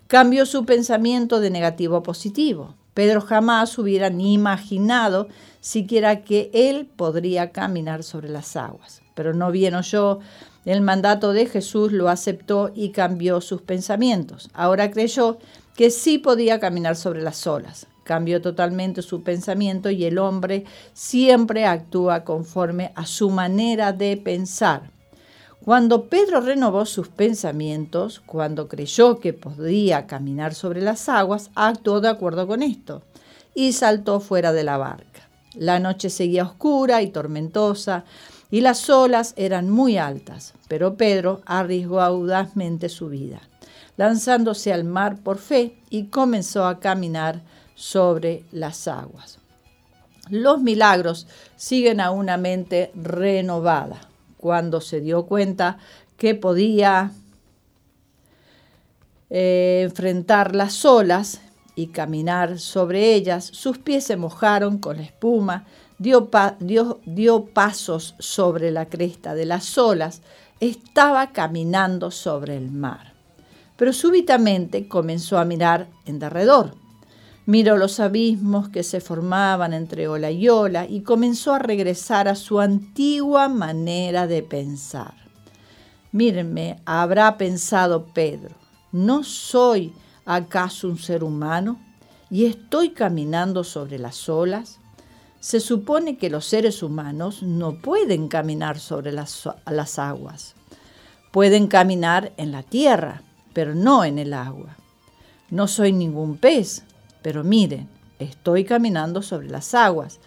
Cambió 0.08 0.46
su 0.46 0.66
pensamiento 0.66 1.38
de 1.38 1.50
negativo 1.50 1.94
a 1.94 2.02
positivo. 2.02 2.74
Pedro 2.96 3.20
jamás 3.20 3.76
hubiera 3.76 4.08
ni 4.08 4.32
imaginado 4.32 5.28
siquiera 5.60 6.22
que 6.22 6.50
él 6.54 6.86
podría 6.86 7.52
caminar 7.52 8.02
sobre 8.02 8.30
las 8.30 8.56
aguas. 8.56 9.02
Pero 9.14 9.34
no 9.34 9.50
bien 9.50 9.74
oyó 9.74 10.20
el 10.64 10.80
mandato 10.80 11.34
de 11.34 11.44
Jesús, 11.44 11.92
lo 11.92 12.08
aceptó 12.08 12.72
y 12.74 12.92
cambió 12.92 13.42
sus 13.42 13.60
pensamientos. 13.60 14.48
Ahora 14.54 14.90
creyó 14.90 15.36
que 15.76 15.90
sí 15.90 16.16
podía 16.16 16.58
caminar 16.58 16.96
sobre 16.96 17.20
las 17.20 17.46
olas. 17.46 17.86
Cambió 18.02 18.40
totalmente 18.40 19.02
su 19.02 19.22
pensamiento 19.22 19.90
y 19.90 20.06
el 20.06 20.16
hombre 20.16 20.64
siempre 20.94 21.66
actúa 21.66 22.24
conforme 22.24 22.92
a 22.94 23.04
su 23.04 23.28
manera 23.28 23.92
de 23.92 24.16
pensar. 24.16 24.95
Cuando 25.66 26.04
Pedro 26.04 26.40
renovó 26.40 26.86
sus 26.86 27.08
pensamientos, 27.08 28.22
cuando 28.24 28.68
creyó 28.68 29.18
que 29.18 29.32
podía 29.32 30.06
caminar 30.06 30.54
sobre 30.54 30.80
las 30.80 31.08
aguas, 31.08 31.50
actuó 31.56 32.00
de 32.00 32.08
acuerdo 32.08 32.46
con 32.46 32.62
esto 32.62 33.02
y 33.52 33.72
saltó 33.72 34.20
fuera 34.20 34.52
de 34.52 34.62
la 34.62 34.76
barca. 34.76 35.28
La 35.54 35.80
noche 35.80 36.08
seguía 36.08 36.44
oscura 36.44 37.02
y 37.02 37.08
tormentosa 37.08 38.04
y 38.48 38.60
las 38.60 38.88
olas 38.88 39.34
eran 39.36 39.68
muy 39.68 39.98
altas, 39.98 40.54
pero 40.68 40.96
Pedro 40.96 41.40
arriesgó 41.46 42.00
audazmente 42.00 42.88
su 42.88 43.08
vida, 43.08 43.40
lanzándose 43.96 44.72
al 44.72 44.84
mar 44.84 45.16
por 45.16 45.38
fe 45.38 45.80
y 45.90 46.04
comenzó 46.04 46.64
a 46.64 46.78
caminar 46.78 47.42
sobre 47.74 48.44
las 48.52 48.86
aguas. 48.86 49.40
Los 50.30 50.62
milagros 50.62 51.26
siguen 51.56 52.00
a 52.00 52.12
una 52.12 52.36
mente 52.36 52.92
renovada. 52.94 53.98
Cuando 54.38 54.80
se 54.80 55.00
dio 55.00 55.26
cuenta 55.26 55.78
que 56.16 56.34
podía 56.34 57.12
eh, 59.30 59.80
enfrentar 59.84 60.54
las 60.54 60.84
olas 60.84 61.40
y 61.74 61.88
caminar 61.88 62.58
sobre 62.58 63.14
ellas, 63.14 63.44
sus 63.44 63.78
pies 63.78 64.04
se 64.04 64.16
mojaron 64.16 64.78
con 64.78 64.96
la 64.98 65.02
espuma, 65.02 65.66
dio, 65.98 66.30
dio 67.04 67.44
pasos 67.46 68.14
sobre 68.18 68.70
la 68.70 68.86
cresta 68.86 69.34
de 69.34 69.46
las 69.46 69.76
olas, 69.76 70.22
estaba 70.60 71.32
caminando 71.32 72.10
sobre 72.10 72.56
el 72.56 72.70
mar. 72.70 73.12
Pero 73.76 73.92
súbitamente 73.92 74.88
comenzó 74.88 75.38
a 75.38 75.44
mirar 75.44 75.86
en 76.06 76.18
derredor. 76.18 76.74
Miró 77.46 77.76
los 77.76 78.00
abismos 78.00 78.68
que 78.70 78.82
se 78.82 79.00
formaban 79.00 79.72
entre 79.72 80.08
ola 80.08 80.32
y 80.32 80.48
ola 80.48 80.84
y 80.84 81.02
comenzó 81.02 81.54
a 81.54 81.60
regresar 81.60 82.26
a 82.26 82.34
su 82.34 82.58
antigua 82.58 83.48
manera 83.48 84.26
de 84.26 84.42
pensar. 84.42 85.14
Mírenme, 86.10 86.80
habrá 86.84 87.38
pensado 87.38 88.06
Pedro, 88.06 88.56
¿no 88.90 89.22
soy 89.22 89.92
acaso 90.24 90.88
un 90.88 90.98
ser 90.98 91.22
humano 91.22 91.78
y 92.30 92.46
estoy 92.46 92.90
caminando 92.90 93.62
sobre 93.62 94.00
las 94.00 94.28
olas? 94.28 94.80
Se 95.38 95.60
supone 95.60 96.18
que 96.18 96.30
los 96.30 96.46
seres 96.46 96.82
humanos 96.82 97.44
no 97.44 97.78
pueden 97.80 98.26
caminar 98.26 98.80
sobre 98.80 99.12
las, 99.12 99.48
las 99.70 100.00
aguas. 100.00 100.56
Pueden 101.30 101.68
caminar 101.68 102.32
en 102.38 102.50
la 102.50 102.64
tierra, 102.64 103.22
pero 103.52 103.74
no 103.74 104.04
en 104.04 104.18
el 104.18 104.32
agua. 104.32 104.76
No 105.50 105.68
soy 105.68 105.92
ningún 105.92 106.38
pez, 106.38 106.82
pero 107.22 107.44
miren, 107.44 107.88
estoy 108.18 108.64
caminando 108.64 109.22
sobre 109.22 109.48
las 109.48 109.74
aguas. 109.74 110.20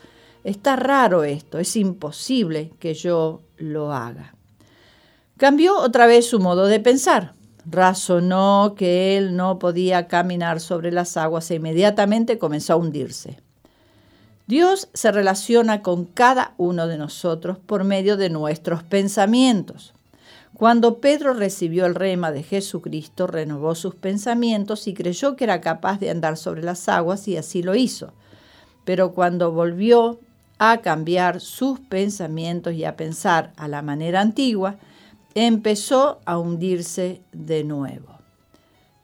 Está 0.43 0.75
raro 0.75 1.23
esto, 1.23 1.59
es 1.59 1.75
imposible 1.75 2.71
que 2.79 2.93
yo 2.93 3.41
lo 3.57 3.93
haga. 3.93 4.33
Cambió 5.37 5.77
otra 5.77 6.05
vez 6.05 6.27
su 6.29 6.39
modo 6.39 6.65
de 6.65 6.79
pensar. 6.79 7.33
Razonó 7.65 8.73
que 8.77 9.17
él 9.17 9.35
no 9.35 9.59
podía 9.59 10.07
caminar 10.07 10.59
sobre 10.59 10.91
las 10.91 11.17
aguas 11.17 11.49
e 11.51 11.55
inmediatamente 11.55 12.37
comenzó 12.37 12.73
a 12.73 12.77
hundirse. 12.77 13.39
Dios 14.47 14.89
se 14.93 15.11
relaciona 15.11 15.83
con 15.83 16.05
cada 16.05 16.55
uno 16.57 16.87
de 16.87 16.97
nosotros 16.97 17.59
por 17.59 17.83
medio 17.83 18.17
de 18.17 18.29
nuestros 18.29 18.81
pensamientos. 18.81 19.93
Cuando 20.59 20.99
Pedro 20.99 21.33
recibió 21.33 21.85
el 21.85 21.95
rema 21.95 22.33
de 22.33 22.43
Jesucristo, 22.43 23.27
renovó 23.27 23.75
sus 23.75 23.95
pensamientos 23.95 24.89
y 24.89 24.93
creyó 24.93 25.37
que 25.37 25.45
era 25.45 25.61
capaz 25.61 26.01
de 26.01 26.09
andar 26.09 26.35
sobre 26.35 26.63
las 26.63 26.89
aguas 26.89 27.29
y 27.29 27.37
así 27.37 27.63
lo 27.63 27.75
hizo. 27.75 28.11
Pero 28.83 29.13
cuando 29.13 29.53
volvió 29.53 30.19
a 30.57 30.79
cambiar 30.79 31.39
sus 31.39 31.79
pensamientos 31.79 32.73
y 32.73 32.83
a 32.83 32.97
pensar 32.97 33.53
a 33.55 33.69
la 33.69 33.81
manera 33.81 34.19
antigua, 34.19 34.75
empezó 35.33 36.19
a 36.25 36.37
hundirse 36.37 37.21
de 37.31 37.63
nuevo. 37.63 38.17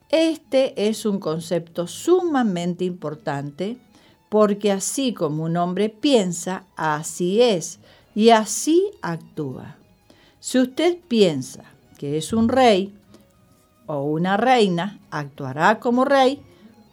Este 0.10 0.90
es 0.90 1.06
un 1.06 1.20
concepto 1.20 1.88
sumamente 1.88 2.84
importante 2.84 3.78
porque 4.28 4.74
así 4.74 5.14
como 5.14 5.44
un 5.46 5.56
hombre 5.56 5.88
piensa, 5.88 6.66
así 6.76 7.42
es 7.42 7.80
y 8.14 8.32
así 8.32 8.92
actúa. 9.02 9.78
Si 10.48 10.60
usted 10.60 11.00
piensa 11.08 11.64
que 11.98 12.18
es 12.18 12.32
un 12.32 12.50
rey 12.50 12.94
o 13.88 14.04
una 14.04 14.38
reina, 14.38 15.00
actuará 15.10 15.80
como 15.80 16.06
rey 16.06 16.40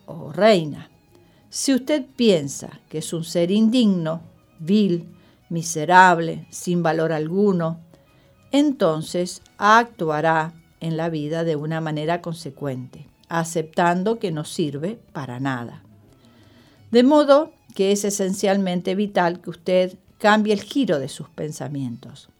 o 0.07 0.33
reina. 0.33 0.89
Si 1.51 1.75
usted 1.75 2.03
piensa 2.17 2.81
que 2.89 2.97
es 2.97 3.13
un 3.13 3.25
ser 3.25 3.51
indigno, 3.51 4.23
vil, 4.59 5.07
miserable, 5.51 6.47
sin 6.49 6.83
valor 6.83 7.13
alguno, 7.13 7.79
entonces 8.53 9.43
actuará 9.59 10.55
en 10.81 10.97
la 10.97 11.11
vida 11.11 11.45
de 11.45 11.55
una 11.55 11.83
manera 11.83 12.23
consecuente, 12.23 13.07
aceptando 13.29 14.19
que 14.19 14.33
no 14.33 14.47
sirve 14.47 14.99
para 15.13 15.41
nada. 15.41 15.83
De 16.91 17.03
modo 17.03 17.53
que 17.75 17.93
es 17.93 18.07
esencialmente 18.07 18.95
vital 18.95 19.43
que 19.43 19.51
usted 19.51 19.99
cambie 20.17 20.55
el 20.55 20.63
giro 20.63 20.99
de 20.99 21.11
sus 21.11 21.29
pensamientos. 21.29 22.31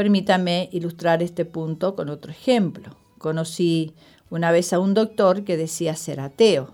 Permítame 0.00 0.70
ilustrar 0.72 1.22
este 1.22 1.44
punto 1.44 1.94
con 1.94 2.08
otro 2.08 2.32
ejemplo. 2.32 2.96
Conocí 3.18 3.92
una 4.30 4.50
vez 4.50 4.72
a 4.72 4.78
un 4.78 4.94
doctor 4.94 5.44
que 5.44 5.58
decía 5.58 5.94
ser 5.94 6.20
ateo. 6.20 6.72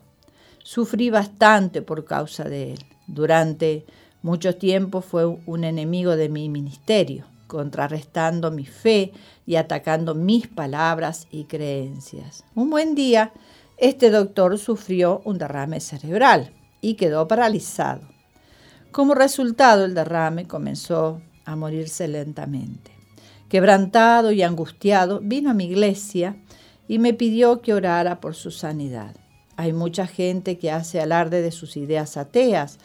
Sufrí 0.63 1.11
bastante 1.11 1.83
por 1.83 2.05
causa 2.05 2.45
de 2.45 2.75
él. 2.75 2.85
Durante 3.09 3.85
mucho 4.23 4.55
tiempo 4.55 5.01
fue 5.01 5.27
un 5.27 5.65
enemigo 5.65 6.15
de 6.15 6.29
mi 6.29 6.49
ministerio, 6.49 7.25
contrarrestando 7.49 8.53
mi 8.53 8.65
fe 8.65 9.11
y 9.45 9.57
atacando 9.57 10.15
mis 10.15 10.47
palabras 10.47 11.27
y 11.33 11.47
creencias. 11.47 12.45
Un 12.55 12.71
buen 12.71 12.95
día, 12.95 13.33
este 13.77 14.11
doctor 14.11 14.57
sufrió 14.57 15.21
un 15.25 15.39
derrame 15.39 15.81
cerebral 15.81 16.53
y 16.81 16.95
quedó 16.95 17.27
paralizado. 17.27 18.03
Como 18.93 19.17
resultado, 19.17 19.85
el 19.85 19.95
derrame 19.95 20.47
comenzó 20.47 21.21
a 21.45 21.57
morirse 21.57 22.07
lentamente. 22.07 22.96
Quebrantado 23.49 24.33
y 24.33 24.43
angustiado, 24.43 25.21
vino 25.23 25.51
a 25.51 25.55
mi 25.55 25.67
iglesia 25.67 26.37
y 26.89 26.99
me 26.99 27.15
pidió 27.15 27.61
que 27.61 27.75
orara 27.75 28.21
por 28.21 28.35
su 28.35 28.51
sanidad. 28.51 29.15
Hay 29.57 29.73
mucha 29.73 30.07
gente 30.07 30.59
que 30.59 30.71
hace 30.71 31.01
alarde 31.01 31.43
de 31.43 31.53
sus 31.53 31.77
ideas 31.77 32.17
ateas, 32.17 32.79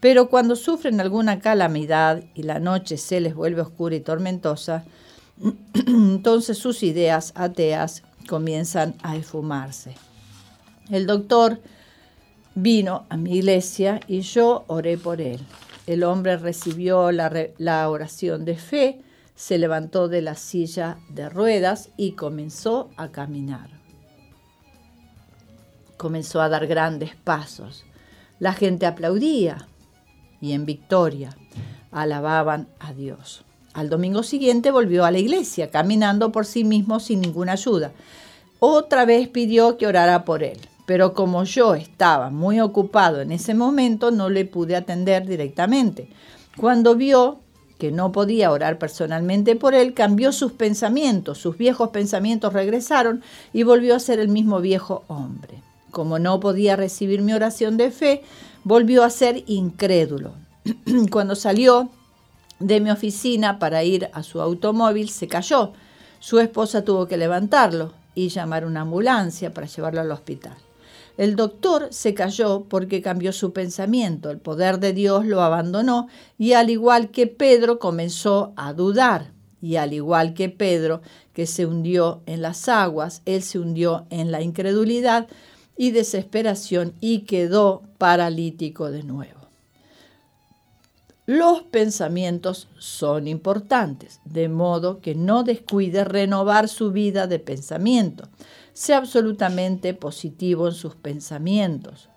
pero 0.00 0.28
cuando 0.28 0.56
sufren 0.56 1.00
alguna 1.00 1.40
calamidad 1.40 2.24
y 2.34 2.42
la 2.42 2.58
noche 2.58 2.96
se 2.96 3.20
les 3.20 3.34
vuelve 3.34 3.62
oscura 3.62 3.94
y 3.94 4.00
tormentosa, 4.00 4.84
entonces 5.86 6.58
sus 6.58 6.82
ideas 6.82 7.32
ateas 7.34 8.02
comienzan 8.28 8.94
a 9.02 9.16
esfumarse. 9.16 9.94
El 10.90 11.06
doctor 11.06 11.60
vino 12.54 13.06
a 13.08 13.16
mi 13.16 13.36
iglesia 13.36 14.00
y 14.06 14.20
yo 14.20 14.64
oré 14.66 14.98
por 14.98 15.20
él. 15.20 15.40
El 15.86 16.04
hombre 16.04 16.36
recibió 16.36 17.10
la, 17.10 17.48
la 17.58 17.88
oración 17.88 18.44
de 18.44 18.56
fe, 18.56 19.00
se 19.42 19.58
levantó 19.58 20.06
de 20.06 20.22
la 20.22 20.36
silla 20.36 20.98
de 21.08 21.28
ruedas 21.28 21.88
y 21.96 22.12
comenzó 22.12 22.90
a 22.96 23.08
caminar. 23.08 23.70
Comenzó 25.96 26.40
a 26.40 26.48
dar 26.48 26.68
grandes 26.68 27.16
pasos. 27.16 27.84
La 28.38 28.52
gente 28.52 28.86
aplaudía 28.86 29.66
y 30.40 30.52
en 30.52 30.64
victoria 30.64 31.36
alababan 31.90 32.68
a 32.78 32.92
Dios. 32.92 33.44
Al 33.74 33.90
domingo 33.90 34.22
siguiente 34.22 34.70
volvió 34.70 35.04
a 35.04 35.10
la 35.10 35.18
iglesia, 35.18 35.72
caminando 35.72 36.30
por 36.30 36.46
sí 36.46 36.62
mismo 36.62 37.00
sin 37.00 37.20
ninguna 37.20 37.54
ayuda. 37.54 37.90
Otra 38.60 39.04
vez 39.04 39.26
pidió 39.26 39.76
que 39.76 39.88
orara 39.88 40.24
por 40.24 40.44
él, 40.44 40.60
pero 40.86 41.14
como 41.14 41.42
yo 41.42 41.74
estaba 41.74 42.30
muy 42.30 42.60
ocupado 42.60 43.20
en 43.20 43.32
ese 43.32 43.54
momento, 43.54 44.12
no 44.12 44.30
le 44.30 44.44
pude 44.44 44.76
atender 44.76 45.26
directamente. 45.26 46.08
Cuando 46.56 46.94
vio 46.94 47.41
que 47.82 47.90
no 47.90 48.12
podía 48.12 48.52
orar 48.52 48.78
personalmente 48.78 49.56
por 49.56 49.74
él, 49.74 49.92
cambió 49.92 50.30
sus 50.30 50.52
pensamientos, 50.52 51.38
sus 51.38 51.58
viejos 51.58 51.88
pensamientos 51.88 52.52
regresaron 52.52 53.24
y 53.52 53.64
volvió 53.64 53.96
a 53.96 53.98
ser 53.98 54.20
el 54.20 54.28
mismo 54.28 54.60
viejo 54.60 55.02
hombre. 55.08 55.60
Como 55.90 56.20
no 56.20 56.38
podía 56.38 56.76
recibir 56.76 57.22
mi 57.22 57.32
oración 57.32 57.76
de 57.76 57.90
fe, 57.90 58.22
volvió 58.62 59.02
a 59.02 59.10
ser 59.10 59.42
incrédulo. 59.48 60.30
Cuando 61.10 61.34
salió 61.34 61.88
de 62.60 62.78
mi 62.78 62.88
oficina 62.92 63.58
para 63.58 63.82
ir 63.82 64.10
a 64.12 64.22
su 64.22 64.40
automóvil, 64.40 65.08
se 65.10 65.26
cayó. 65.26 65.72
Su 66.20 66.38
esposa 66.38 66.84
tuvo 66.84 67.08
que 67.08 67.16
levantarlo 67.16 67.94
y 68.14 68.28
llamar 68.28 68.64
una 68.64 68.82
ambulancia 68.82 69.52
para 69.52 69.66
llevarlo 69.66 70.02
al 70.02 70.12
hospital. 70.12 70.54
El 71.16 71.36
doctor 71.36 71.88
se 71.90 72.14
cayó 72.14 72.64
porque 72.68 73.02
cambió 73.02 73.32
su 73.32 73.52
pensamiento, 73.52 74.30
el 74.30 74.38
poder 74.38 74.78
de 74.78 74.92
Dios 74.92 75.26
lo 75.26 75.42
abandonó 75.42 76.08
y 76.38 76.54
al 76.54 76.70
igual 76.70 77.10
que 77.10 77.26
Pedro 77.26 77.78
comenzó 77.78 78.52
a 78.56 78.72
dudar. 78.72 79.32
Y 79.60 79.76
al 79.76 79.92
igual 79.92 80.34
que 80.34 80.48
Pedro, 80.48 81.02
que 81.32 81.46
se 81.46 81.66
hundió 81.66 82.22
en 82.26 82.42
las 82.42 82.68
aguas, 82.68 83.22
él 83.26 83.42
se 83.42 83.60
hundió 83.60 84.06
en 84.10 84.32
la 84.32 84.42
incredulidad 84.42 85.28
y 85.76 85.92
desesperación 85.92 86.94
y 87.00 87.20
quedó 87.20 87.82
paralítico 87.98 88.90
de 88.90 89.04
nuevo. 89.04 89.40
Los 91.26 91.62
pensamientos 91.62 92.68
son 92.78 93.28
importantes, 93.28 94.20
de 94.24 94.48
modo 94.48 95.00
que 95.00 95.14
no 95.14 95.44
descuide 95.44 96.02
renovar 96.02 96.68
su 96.68 96.90
vida 96.90 97.28
de 97.28 97.38
pensamiento 97.38 98.28
sea 98.72 98.98
absolutamente 98.98 99.94
positivo 99.94 100.68
en 100.68 100.74
sus 100.74 100.94
pensamientos. 100.94 102.08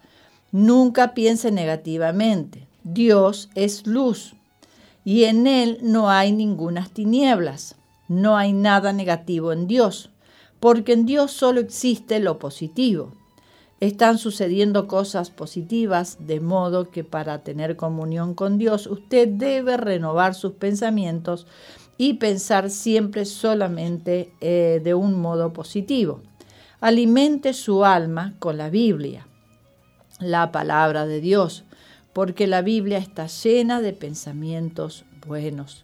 Nunca 0.52 1.14
piense 1.14 1.52
negativamente. 1.52 2.68
Dios 2.84 3.50
es 3.56 3.88
luz 3.88 4.36
y 5.04 5.26
en 5.26 5.48
Él 5.48 5.80
no 5.82 6.10
hay 6.10 6.32
ninguna 6.32 6.88
tinieblas. 6.92 7.76
No 8.08 8.38
hay 8.38 8.54
nada 8.54 8.94
negativo 8.94 9.52
en 9.52 9.68
Dios, 9.68 10.12
porque 10.60 10.94
en 10.94 11.06
Dios 11.06 11.32
solo 11.32 11.60
existe 11.60 12.20
lo 12.20 12.38
positivo. 12.38 13.14
Están 13.80 14.18
sucediendo 14.20 14.88
cosas 14.88 15.32
positivas, 15.32 16.18
de 16.20 16.40
modo 16.40 16.92
que 16.92 17.04
para 17.04 17.44
tener 17.44 17.76
comunión 17.76 18.36
con 18.36 18.58
Dios 18.58 18.88
usted 18.88 19.28
debe 19.28 19.78
renovar 19.78 20.36
sus 20.36 20.54
pensamientos 20.54 21.46
y 21.98 22.14
pensar 22.14 22.70
siempre 22.70 23.26
solamente 23.26 24.32
eh, 24.40 24.82
de 24.84 24.94
un 24.94 25.20
modo 25.20 25.52
positivo. 25.52 26.22
Alimente 26.86 27.54
su 27.54 27.84
alma 27.84 28.36
con 28.38 28.60
la 28.60 28.70
Biblia, 28.70 29.26
la 30.20 30.52
palabra 30.52 31.08
de 31.08 31.20
Dios, 31.20 31.64
porque 32.14 32.46
la 32.46 32.62
Biblia 32.62 33.00
está 33.00 33.26
llena 33.26 33.82
de 33.82 33.92
pensamientos 33.92 35.04
buenos 35.26 35.84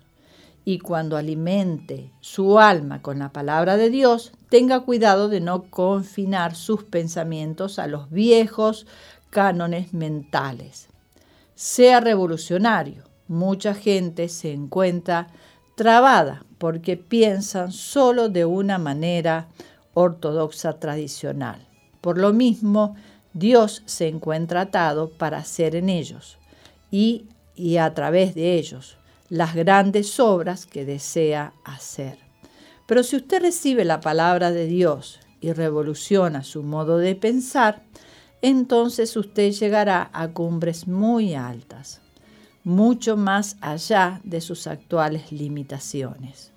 y 0.63 0.77
cuando 0.77 1.17
alimente 1.17 2.11
su 2.19 2.59
alma 2.59 3.01
con 3.01 3.17
la 3.17 3.33
palabra 3.33 3.77
de 3.77 3.89
Dios, 3.89 4.31
tenga 4.49 4.81
cuidado 4.81 5.27
de 5.27 5.41
no 5.41 5.71
confinar 5.71 6.53
sus 6.53 6.83
pensamientos 6.83 7.79
a 7.79 7.87
los 7.87 8.11
viejos 8.11 8.85
cánones 9.31 9.95
mentales. 9.95 10.87
Sea 11.55 11.99
revolucionario. 11.99 13.05
Mucha 13.27 13.73
gente 13.73 14.29
se 14.29 14.53
encuentra 14.53 15.29
trabada 15.73 16.45
porque 16.59 16.95
piensan 16.95 17.71
solo 17.71 18.29
de 18.29 18.45
una 18.45 18.77
manera 18.77 19.47
ortodoxa 19.93 20.79
tradicional. 20.79 21.67
Por 22.01 22.17
lo 22.17 22.33
mismo, 22.33 22.95
Dios 23.33 23.83
se 23.85 24.07
encuentra 24.07 24.61
atado 24.61 25.09
para 25.09 25.37
hacer 25.37 25.75
en 25.75 25.89
ellos 25.89 26.37
y, 26.89 27.25
y 27.55 27.77
a 27.77 27.93
través 27.93 28.35
de 28.35 28.55
ellos 28.55 28.97
las 29.29 29.55
grandes 29.55 30.19
obras 30.19 30.65
que 30.65 30.83
desea 30.83 31.53
hacer. 31.63 32.17
Pero 32.85 33.03
si 33.03 33.15
usted 33.15 33.41
recibe 33.41 33.85
la 33.85 34.01
palabra 34.01 34.51
de 34.51 34.65
Dios 34.65 35.19
y 35.39 35.53
revoluciona 35.53 36.43
su 36.43 36.63
modo 36.63 36.97
de 36.97 37.15
pensar, 37.15 37.83
entonces 38.41 39.15
usted 39.15 39.51
llegará 39.51 40.09
a 40.11 40.27
cumbres 40.29 40.87
muy 40.87 41.35
altas, 41.35 42.01
mucho 42.65 43.15
más 43.15 43.55
allá 43.61 44.19
de 44.25 44.41
sus 44.41 44.67
actuales 44.67 45.31
limitaciones. 45.31 46.50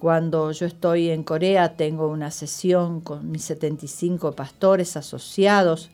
Cuando 0.00 0.50
yo 0.50 0.66
estoy 0.66 1.10
en 1.10 1.22
Corea 1.22 1.76
tengo 1.76 2.08
una 2.08 2.32
sesión 2.32 3.00
con 3.00 3.30
mis 3.30 3.44
75 3.44 4.32
pastores 4.32 4.96
asociados. 4.96 5.90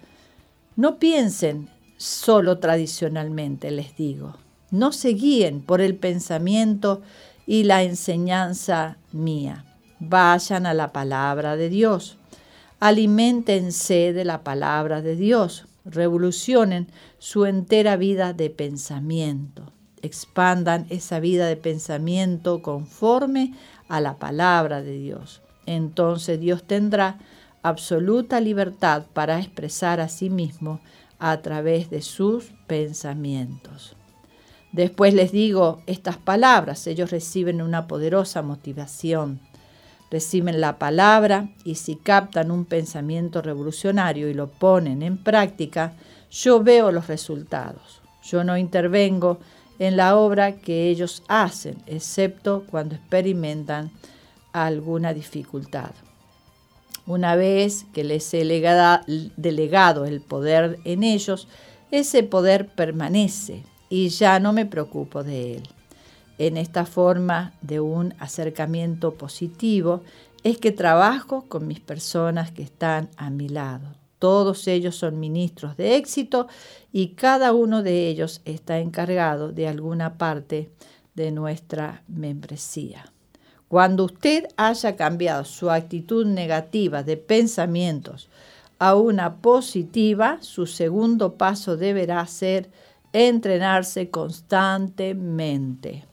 No 0.77 0.99
piensen 0.99 1.69
solo 1.99 2.59
tradicionalmente, 2.59 3.71
les 3.71 3.95
digo 3.97 4.35
no 4.71 4.93
se 4.93 5.11
guíen 5.11 5.61
por 5.61 5.81
el 5.81 5.97
pensamiento 5.97 7.03
y 7.47 7.65
la 7.65 7.83
enseñanza 7.83 8.99
mía. 9.13 9.65
Vayan 10.01 10.67
a 10.67 10.75
la 10.75 10.93
palabra 10.93 11.57
de 11.57 11.69
Dios. 11.69 12.19
Aliméntense 12.81 14.13
de 14.13 14.25
la 14.25 14.43
palabra 14.43 15.03
de 15.03 15.17
Dios. 15.17 15.67
Revolucionen 15.85 16.89
su 17.19 17.47
entera 17.47 17.97
vida 17.97 18.33
de 18.33 18.51
pensamiento. 18.51 19.73
Expandan 20.03 20.87
esa 20.91 21.21
vida 21.21 21.47
de 21.47 21.57
pensamiento 21.57 22.61
conforme 22.61 23.55
a 23.89 24.01
la 24.01 24.17
palabra 24.19 24.83
de 24.83 24.99
Dios. 24.99 25.43
Entonces 25.67 26.41
Dios 26.41 26.63
tendrá 26.65 27.19
absoluta 27.63 28.41
libertad 28.41 29.05
para 29.13 29.39
expresar 29.39 30.01
a 30.01 30.09
sí 30.09 30.31
mismo 30.31 30.81
a 31.19 31.39
través 31.39 31.91
de 31.91 32.03
sus 32.03 32.53
pensamientos. 32.67 33.97
Después 34.73 35.15
les 35.15 35.33
digo 35.33 35.83
estas 35.87 36.17
palabras, 36.17 36.87
ellos 36.87 37.11
reciben 37.11 37.63
una 37.63 37.87
poderosa 37.87 38.43
motivación. 38.43 39.41
Reciben 40.11 40.61
la 40.61 40.79
palabra 40.79 41.49
y 41.65 41.77
si 41.77 41.97
captan 41.97 42.51
un 42.51 42.65
pensamiento 42.65 43.43
revolucionario 43.43 44.29
y 44.29 44.35
lo 44.35 44.49
ponen 44.49 45.03
en 45.03 45.19
práctica, 45.19 45.95
yo 46.31 46.63
veo 46.63 46.93
los 46.93 47.09
resultados. 47.09 48.01
Yo 48.23 48.45
no 48.45 48.57
intervengo 48.57 49.39
en 49.79 49.97
la 49.97 50.17
obra 50.17 50.57
que 50.57 50.89
ellos 50.89 51.23
hacen, 51.29 51.77
excepto 51.87 52.65
cuando 52.71 52.95
experimentan 52.95 53.91
alguna 54.53 55.13
dificultad. 55.13 55.91
Una 57.07 57.37
vez 57.37 57.87
que 57.93 58.03
les 58.05 58.33
he 58.35 58.45
delegado 59.37 60.05
el 60.05 60.21
poder 60.21 60.79
en 60.85 61.05
ellos, 61.05 61.47
ese 61.91 62.23
poder 62.23 62.67
permanece 62.69 63.63
y 63.89 64.09
ya 64.09 64.41
no 64.41 64.53
me 64.53 64.67
preocupo 64.67 65.23
de 65.23 65.57
él. 65.57 65.69
En 66.39 66.57
esta 66.57 66.85
forma 66.85 67.53
de 67.63 67.81
un 67.81 68.15
acercamiento 68.19 69.15
positivo 69.15 70.03
es 70.43 70.59
que 70.59 70.73
trabajo 70.73 71.45
con 71.49 71.67
mis 71.67 71.81
personas 71.81 72.51
que 72.51 72.63
están 72.63 73.09
a 73.17 73.31
mi 73.31 73.49
lado. 73.49 73.95
Todos 74.27 74.67
ellos 74.67 74.97
son 74.97 75.21
ministros 75.21 75.77
de 75.77 75.95
éxito 75.95 76.49
y 76.93 77.11
cada 77.11 77.53
uno 77.53 77.85
de 77.85 78.09
ellos 78.09 78.41
está 78.45 78.81
encargado 78.81 79.53
de 79.53 79.69
alguna 79.69 80.19
parte 80.19 80.69
de 81.15 81.31
nuestra 81.31 82.03
membresía. 82.09 83.13
Cuando 83.69 84.03
usted 84.03 84.49
haya 84.57 84.97
cambiado 84.97 85.45
su 85.45 85.71
actitud 85.71 86.27
negativa 86.27 87.05
de 87.05 87.17
pensamientos 87.17 88.29
a 88.81 88.97
una 88.97 89.37
positiva, 89.37 90.39
su 90.41 90.67
segundo 90.67 91.35
paso 91.35 91.77
deberá 91.77 92.27
ser 92.27 92.69
entrenarse 93.13 94.11
constantemente 94.11 96.05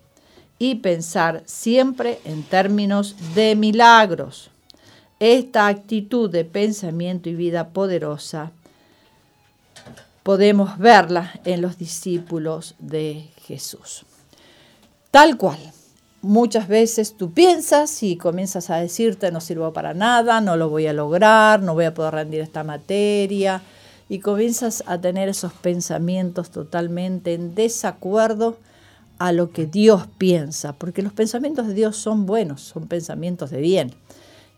y 0.59 0.75
pensar 0.75 1.41
siempre 1.47 2.19
en 2.25 2.43
términos 2.43 3.15
de 3.33 3.55
milagros. 3.55 4.52
Esta 5.23 5.67
actitud 5.67 6.29
de 6.29 6.43
pensamiento 6.43 7.29
y 7.29 7.33
vida 7.33 7.69
poderosa 7.69 8.51
podemos 10.21 10.77
verla 10.77 11.39
en 11.45 11.61
los 11.61 11.77
discípulos 11.77 12.75
de 12.77 13.29
Jesús. 13.45 14.03
Tal 15.11 15.37
cual. 15.37 15.59
Muchas 16.21 16.67
veces 16.67 17.15
tú 17.15 17.31
piensas 17.31 18.03
y 18.03 18.17
comienzas 18.17 18.69
a 18.69 18.75
decirte 18.75 19.31
no 19.31 19.39
sirvo 19.39 19.71
para 19.71 19.93
nada, 19.93 20.41
no 20.41 20.57
lo 20.57 20.67
voy 20.67 20.87
a 20.87 20.93
lograr, 20.93 21.61
no 21.61 21.73
voy 21.73 21.85
a 21.85 21.93
poder 21.93 22.15
rendir 22.15 22.41
esta 22.41 22.65
materia, 22.65 23.61
y 24.09 24.19
comienzas 24.19 24.83
a 24.87 24.99
tener 24.99 25.29
esos 25.29 25.53
pensamientos 25.53 26.49
totalmente 26.49 27.33
en 27.33 27.55
desacuerdo 27.55 28.57
a 29.19 29.31
lo 29.31 29.51
que 29.51 29.67
Dios 29.67 30.05
piensa, 30.17 30.73
porque 30.73 31.01
los 31.01 31.13
pensamientos 31.13 31.67
de 31.67 31.75
Dios 31.75 31.95
son 31.95 32.25
buenos, 32.25 32.59
son 32.59 32.87
pensamientos 32.87 33.51
de 33.51 33.61
bien. 33.61 33.93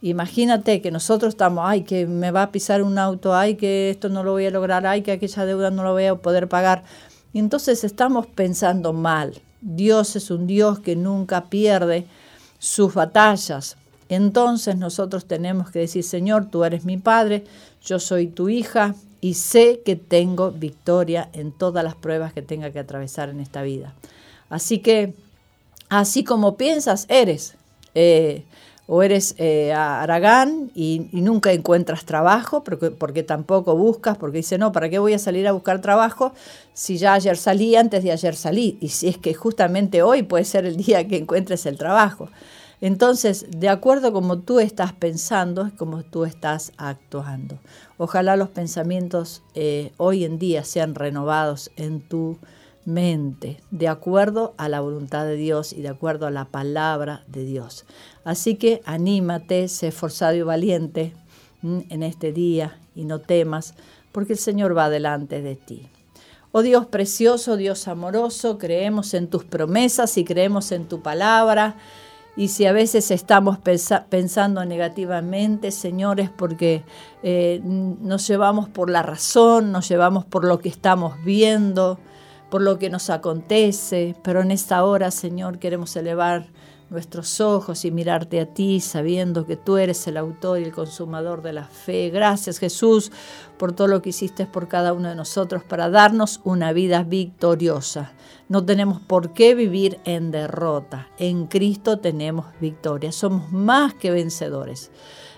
Imagínate 0.07 0.81
que 0.81 0.91
nosotros 0.91 1.33
estamos, 1.33 1.63
ay, 1.65 1.81
que 1.81 2.05
me 2.05 2.29
va 2.29 2.43
a 2.43 2.51
pisar 2.51 2.83
un 2.83 2.99
auto, 2.99 3.33
ay, 3.33 3.55
que 3.55 3.89
esto 3.89 4.07
no 4.07 4.23
lo 4.23 4.33
voy 4.33 4.45
a 4.45 4.51
lograr, 4.51 4.85
ay, 4.85 5.01
que 5.01 5.11
aquella 5.11 5.45
deuda 5.45 5.71
no 5.71 5.83
lo 5.83 5.93
voy 5.93 6.05
a 6.05 6.13
poder 6.13 6.47
pagar. 6.47 6.83
Y 7.33 7.39
entonces 7.39 7.83
estamos 7.83 8.27
pensando 8.27 8.93
mal. 8.93 9.41
Dios 9.61 10.15
es 10.15 10.29
un 10.29 10.45
Dios 10.45 10.77
que 10.77 10.95
nunca 10.95 11.45
pierde 11.45 12.05
sus 12.59 12.93
batallas. 12.93 13.77
Entonces 14.07 14.77
nosotros 14.77 15.25
tenemos 15.25 15.71
que 15.71 15.79
decir, 15.79 16.03
Señor, 16.03 16.51
tú 16.51 16.63
eres 16.63 16.85
mi 16.85 16.97
Padre, 16.97 17.45
yo 17.83 17.97
soy 17.97 18.27
tu 18.27 18.47
hija, 18.47 18.93
y 19.21 19.33
sé 19.33 19.81
que 19.83 19.95
tengo 19.95 20.51
victoria 20.51 21.29
en 21.33 21.51
todas 21.51 21.83
las 21.83 21.95
pruebas 21.95 22.31
que 22.31 22.43
tenga 22.43 22.69
que 22.69 22.77
atravesar 22.77 23.29
en 23.29 23.39
esta 23.39 23.63
vida. 23.63 23.95
Así 24.51 24.77
que, 24.77 25.15
así 25.89 26.23
como 26.23 26.57
piensas, 26.57 27.07
eres. 27.09 27.55
Eh, 27.95 28.43
o 28.87 29.01
eres 29.01 29.35
eh, 29.37 29.73
Aragán 29.73 30.71
y, 30.75 31.07
nunca 31.11 31.51
encuentras 31.51 32.05
trabajo, 32.05 32.63
porque, 32.63 33.23
tampoco 33.23 33.75
buscas, 33.75 34.17
porque 34.17 34.37
dice, 34.37 34.57
no, 34.57 34.71
¿para 34.71 34.89
qué 34.89 34.99
voy 34.99 35.13
a 35.13 35.19
salir 35.19 35.47
a 35.47 35.51
buscar 35.51 35.81
trabajo 35.81 36.33
si 36.73 36.97
ya 36.97 37.13
ayer 37.13 37.37
salí, 37.37 37.75
antes 37.75 38.03
de 38.03 38.11
ayer 38.11 38.35
salí? 38.35 38.77
Y 38.81 38.89
si 38.89 39.07
es 39.07 39.17
que 39.17 39.33
justamente 39.33 40.03
hoy 40.03 40.23
puede 40.23 40.45
ser 40.45 40.65
el 40.65 40.75
día 40.85 41.07
que 41.07 41.17
encuentres 41.17 41.65
el 41.65 41.77
trabajo. 41.77 42.29
Entonces, 42.81 43.47
de 43.49 43.69
acuerdo 43.69 44.11
como 44.13 44.39
tú 44.39 44.59
estás 44.59 44.93
pensando, 44.93 45.65
es 45.65 45.73
como 45.73 46.03
tú 46.03 46.25
estás 46.25 46.73
actuando. 46.77 47.57
Ojalá 47.97 48.35
los 48.35 48.49
pensamientos 48.49 49.41
eh, 49.55 49.91
hoy 49.97 50.25
en 50.25 50.37
día 50.37 50.63
sean 50.63 50.93
renovados 50.93 51.71
en 51.77 52.01
tu 52.01 52.37
mente, 52.85 53.59
de 53.71 53.87
acuerdo 53.87 54.53
a 54.57 54.69
la 54.69 54.79
voluntad 54.79 55.25
de 55.25 55.35
Dios 55.35 55.73
y 55.73 55.81
de 55.81 55.89
acuerdo 55.89 56.27
a 56.27 56.31
la 56.31 56.45
palabra 56.45 57.23
de 57.27 57.43
Dios. 57.43 57.85
Así 58.23 58.55
que 58.55 58.81
anímate, 58.85 59.67
sé 59.67 59.91
forzado 59.91 60.35
y 60.35 60.41
valiente 60.43 61.13
en 61.63 62.03
este 62.03 62.31
día 62.31 62.79
y 62.95 63.05
no 63.05 63.19
temas, 63.19 63.73
porque 64.11 64.33
el 64.33 64.39
Señor 64.39 64.77
va 64.77 64.89
delante 64.89 65.41
de 65.41 65.55
ti. 65.55 65.89
Oh 66.51 66.61
Dios 66.61 66.85
precioso, 66.85 67.57
Dios 67.57 67.87
amoroso, 67.89 68.57
creemos 68.57 69.13
en 69.13 69.27
tus 69.27 69.43
promesas 69.43 70.17
y 70.17 70.23
creemos 70.23 70.71
en 70.71 70.87
tu 70.87 71.01
palabra. 71.01 71.75
Y 72.37 72.49
si 72.49 72.65
a 72.65 72.71
veces 72.71 73.11
estamos 73.11 73.57
pensando 73.57 74.63
negativamente, 74.63 75.71
señores, 75.71 76.29
porque 76.29 76.83
eh, 77.23 77.61
nos 77.63 78.27
llevamos 78.27 78.69
por 78.69 78.89
la 78.89 79.01
razón, 79.01 79.71
nos 79.71 79.89
llevamos 79.89 80.23
por 80.25 80.45
lo 80.45 80.59
que 80.59 80.69
estamos 80.69 81.21
viendo, 81.23 81.97
por 82.55 82.61
lo 82.61 82.79
que 82.79 82.89
nos 82.89 83.09
acontece, 83.09 84.15
pero 84.23 84.39
en 84.39 84.49
esta 84.49 84.85
hora, 84.85 85.11
Señor, 85.11 85.59
queremos 85.59 85.93
elevar 85.97 86.47
nuestros 86.89 87.41
ojos 87.41 87.83
y 87.83 87.91
mirarte 87.91 88.39
a 88.39 88.45
ti, 88.45 88.79
sabiendo 88.79 89.45
que 89.45 89.57
tú 89.57 89.75
eres 89.75 90.07
el 90.07 90.15
autor 90.15 90.61
y 90.61 90.63
el 90.63 90.71
consumador 90.71 91.41
de 91.41 91.51
la 91.51 91.65
fe. 91.65 92.09
Gracias 92.11 92.59
Jesús 92.59 93.11
por 93.57 93.73
todo 93.73 93.87
lo 93.87 94.01
que 94.01 94.11
hiciste 94.11 94.45
por 94.45 94.69
cada 94.69 94.93
uno 94.93 95.09
de 95.09 95.15
nosotros 95.15 95.65
para 95.65 95.89
darnos 95.89 96.39
una 96.45 96.71
vida 96.71 97.03
victoriosa. 97.03 98.13
No 98.47 98.63
tenemos 98.63 99.01
por 99.01 99.33
qué 99.33 99.53
vivir 99.53 99.99
en 100.05 100.31
derrota. 100.31 101.09
En 101.17 101.47
Cristo 101.47 101.99
tenemos 101.99 102.45
victoria. 102.61 103.11
Somos 103.11 103.51
más 103.51 103.93
que 103.95 104.11
vencedores. 104.11 104.91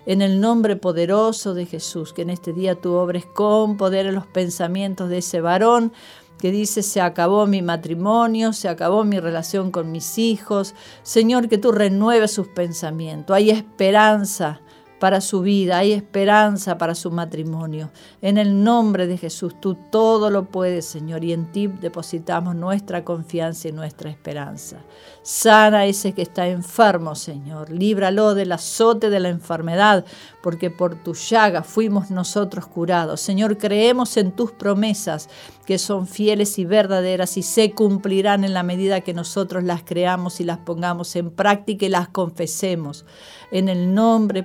En 0.06 0.22
el 0.22 0.40
nombre 0.40 0.76
poderoso 0.76 1.54
de 1.54 1.66
Jesús, 1.66 2.14
que 2.14 2.22
en 2.22 2.30
este 2.30 2.54
día 2.54 2.76
tú 2.76 2.94
obres 2.94 3.26
con 3.26 3.76
poder 3.76 4.06
en 4.06 4.16
los 4.16 4.28
pensamientos 4.28 5.10
de 5.10 5.18
ese 5.18 5.42
varón 5.42 5.92
que 6.38 6.52
dice, 6.52 6.84
se 6.84 7.02
acabó 7.02 7.48
mi 7.48 7.62
matrimonio, 7.62 8.54
se 8.54 8.70
acabó 8.70 9.04
mi 9.04 9.20
relación 9.20 9.72
con 9.72 9.92
mis 9.92 10.18
hijos. 10.18 10.76
Señor, 11.04 11.50
que 11.50 11.58
tú 11.58 11.72
renueves 11.72 12.32
sus 12.32 12.48
pensamientos. 12.48 13.36
Hay 13.36 13.50
esperanza 13.50 14.62
para 15.00 15.22
su 15.22 15.42
vida, 15.42 15.78
hay 15.78 15.94
esperanza 15.94 16.78
para 16.78 16.96
su 16.96 17.12
matrimonio. 17.12 17.92
En 18.22 18.38
el 18.38 18.64
nombre 18.64 19.08
de 19.08 19.18
Jesús, 19.18 19.60
tú 19.60 19.78
todo 19.92 20.30
lo 20.30 20.46
puedes, 20.46 20.86
Señor, 20.86 21.24
y 21.24 21.34
en 21.34 21.52
ti 21.52 21.68
depositamos 21.68 22.56
nuestra 22.56 23.04
confianza 23.04 23.68
y 23.68 23.72
nuestra 23.72 24.10
esperanza. 24.10 24.78
Sana 25.22 25.86
ese 25.86 26.14
que 26.14 26.22
está 26.22 26.48
enfermo, 26.48 27.14
Señor. 27.16 27.70
Líbralo 27.70 28.34
del 28.34 28.52
azote 28.52 29.10
de 29.10 29.20
la 29.20 29.30
enfermedad, 29.30 30.06
porque 30.42 30.72
por 30.72 30.96
tu 30.96 31.14
llaga 31.14 31.64
fuimos 31.64 32.10
nosotros 32.10 32.66
curados. 32.68 33.22
Señor, 33.22 33.58
creemos 33.58 34.18
en 34.18 34.32
tus 34.32 34.52
promesas, 34.52 35.30
que 35.66 35.78
son 35.78 36.08
fieles 36.08 36.58
y 36.60 36.66
verdaderas 36.66 37.36
y 37.36 37.44
se 37.44 37.72
cumplirán 37.72 38.46
en 38.46 38.54
la 38.54 38.64
medida 38.64 39.02
que 39.02 39.14
nosotros 39.14 39.66
las 39.66 39.84
creamos 39.84 40.40
y 40.40 40.46
las 40.46 40.60
pongamos 40.60 41.14
en 41.18 41.30
práctica 41.30 41.86
y 41.86 41.90
las 41.90 42.08
confesemos. 42.08 43.06
En 43.52 43.68
el 43.68 43.94
nombre 43.94 44.44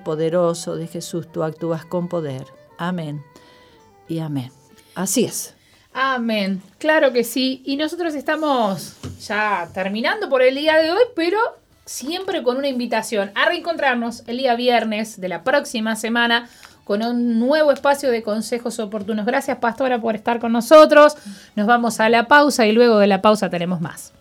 de 0.51 0.87
Jesús 0.87 1.31
tú 1.31 1.43
actúas 1.43 1.85
con 1.85 2.09
poder. 2.09 2.45
Amén 2.79 3.23
y 4.09 4.19
amén. 4.19 4.51
Así 4.95 5.25
es. 5.25 5.55
Amén. 5.95 6.63
Claro 6.79 7.13
que 7.13 7.25
sí. 7.25 7.63
Y 7.65 7.77
nosotros 7.77 8.15
estamos 8.15 8.97
ya 9.21 9.69
terminando 9.73 10.29
por 10.29 10.43
el 10.43 10.55
día 10.55 10.77
de 10.79 10.91
hoy, 10.91 11.03
pero 11.15 11.39
siempre 11.85 12.43
con 12.43 12.57
una 12.57 12.69
invitación 12.69 13.31
a 13.35 13.47
reencontrarnos 13.47 14.25
el 14.27 14.39
día 14.39 14.55
viernes 14.55 15.21
de 15.21 15.29
la 15.29 15.45
próxima 15.45 15.97
semana 15.97 16.49
con 16.85 17.03
un 17.03 17.39
nuevo 17.39 17.71
espacio 17.73 18.11
de 18.11 18.23
consejos 18.23 18.79
oportunos. 18.81 19.25
Gracias, 19.27 19.59
Pastora, 19.59 20.01
por 20.01 20.17
estar 20.17 20.41
con 20.41 20.53
nosotros. 20.53 21.17
Nos 21.55 21.67
vamos 21.67 22.01
a 22.01 22.09
la 22.09 22.27
pausa 22.27 22.67
y 22.67 22.73
luego 22.73 22.99
de 22.99 23.07
la 23.07 23.23
pausa 23.23 23.49
tenemos 23.51 23.81
más. 23.81 24.13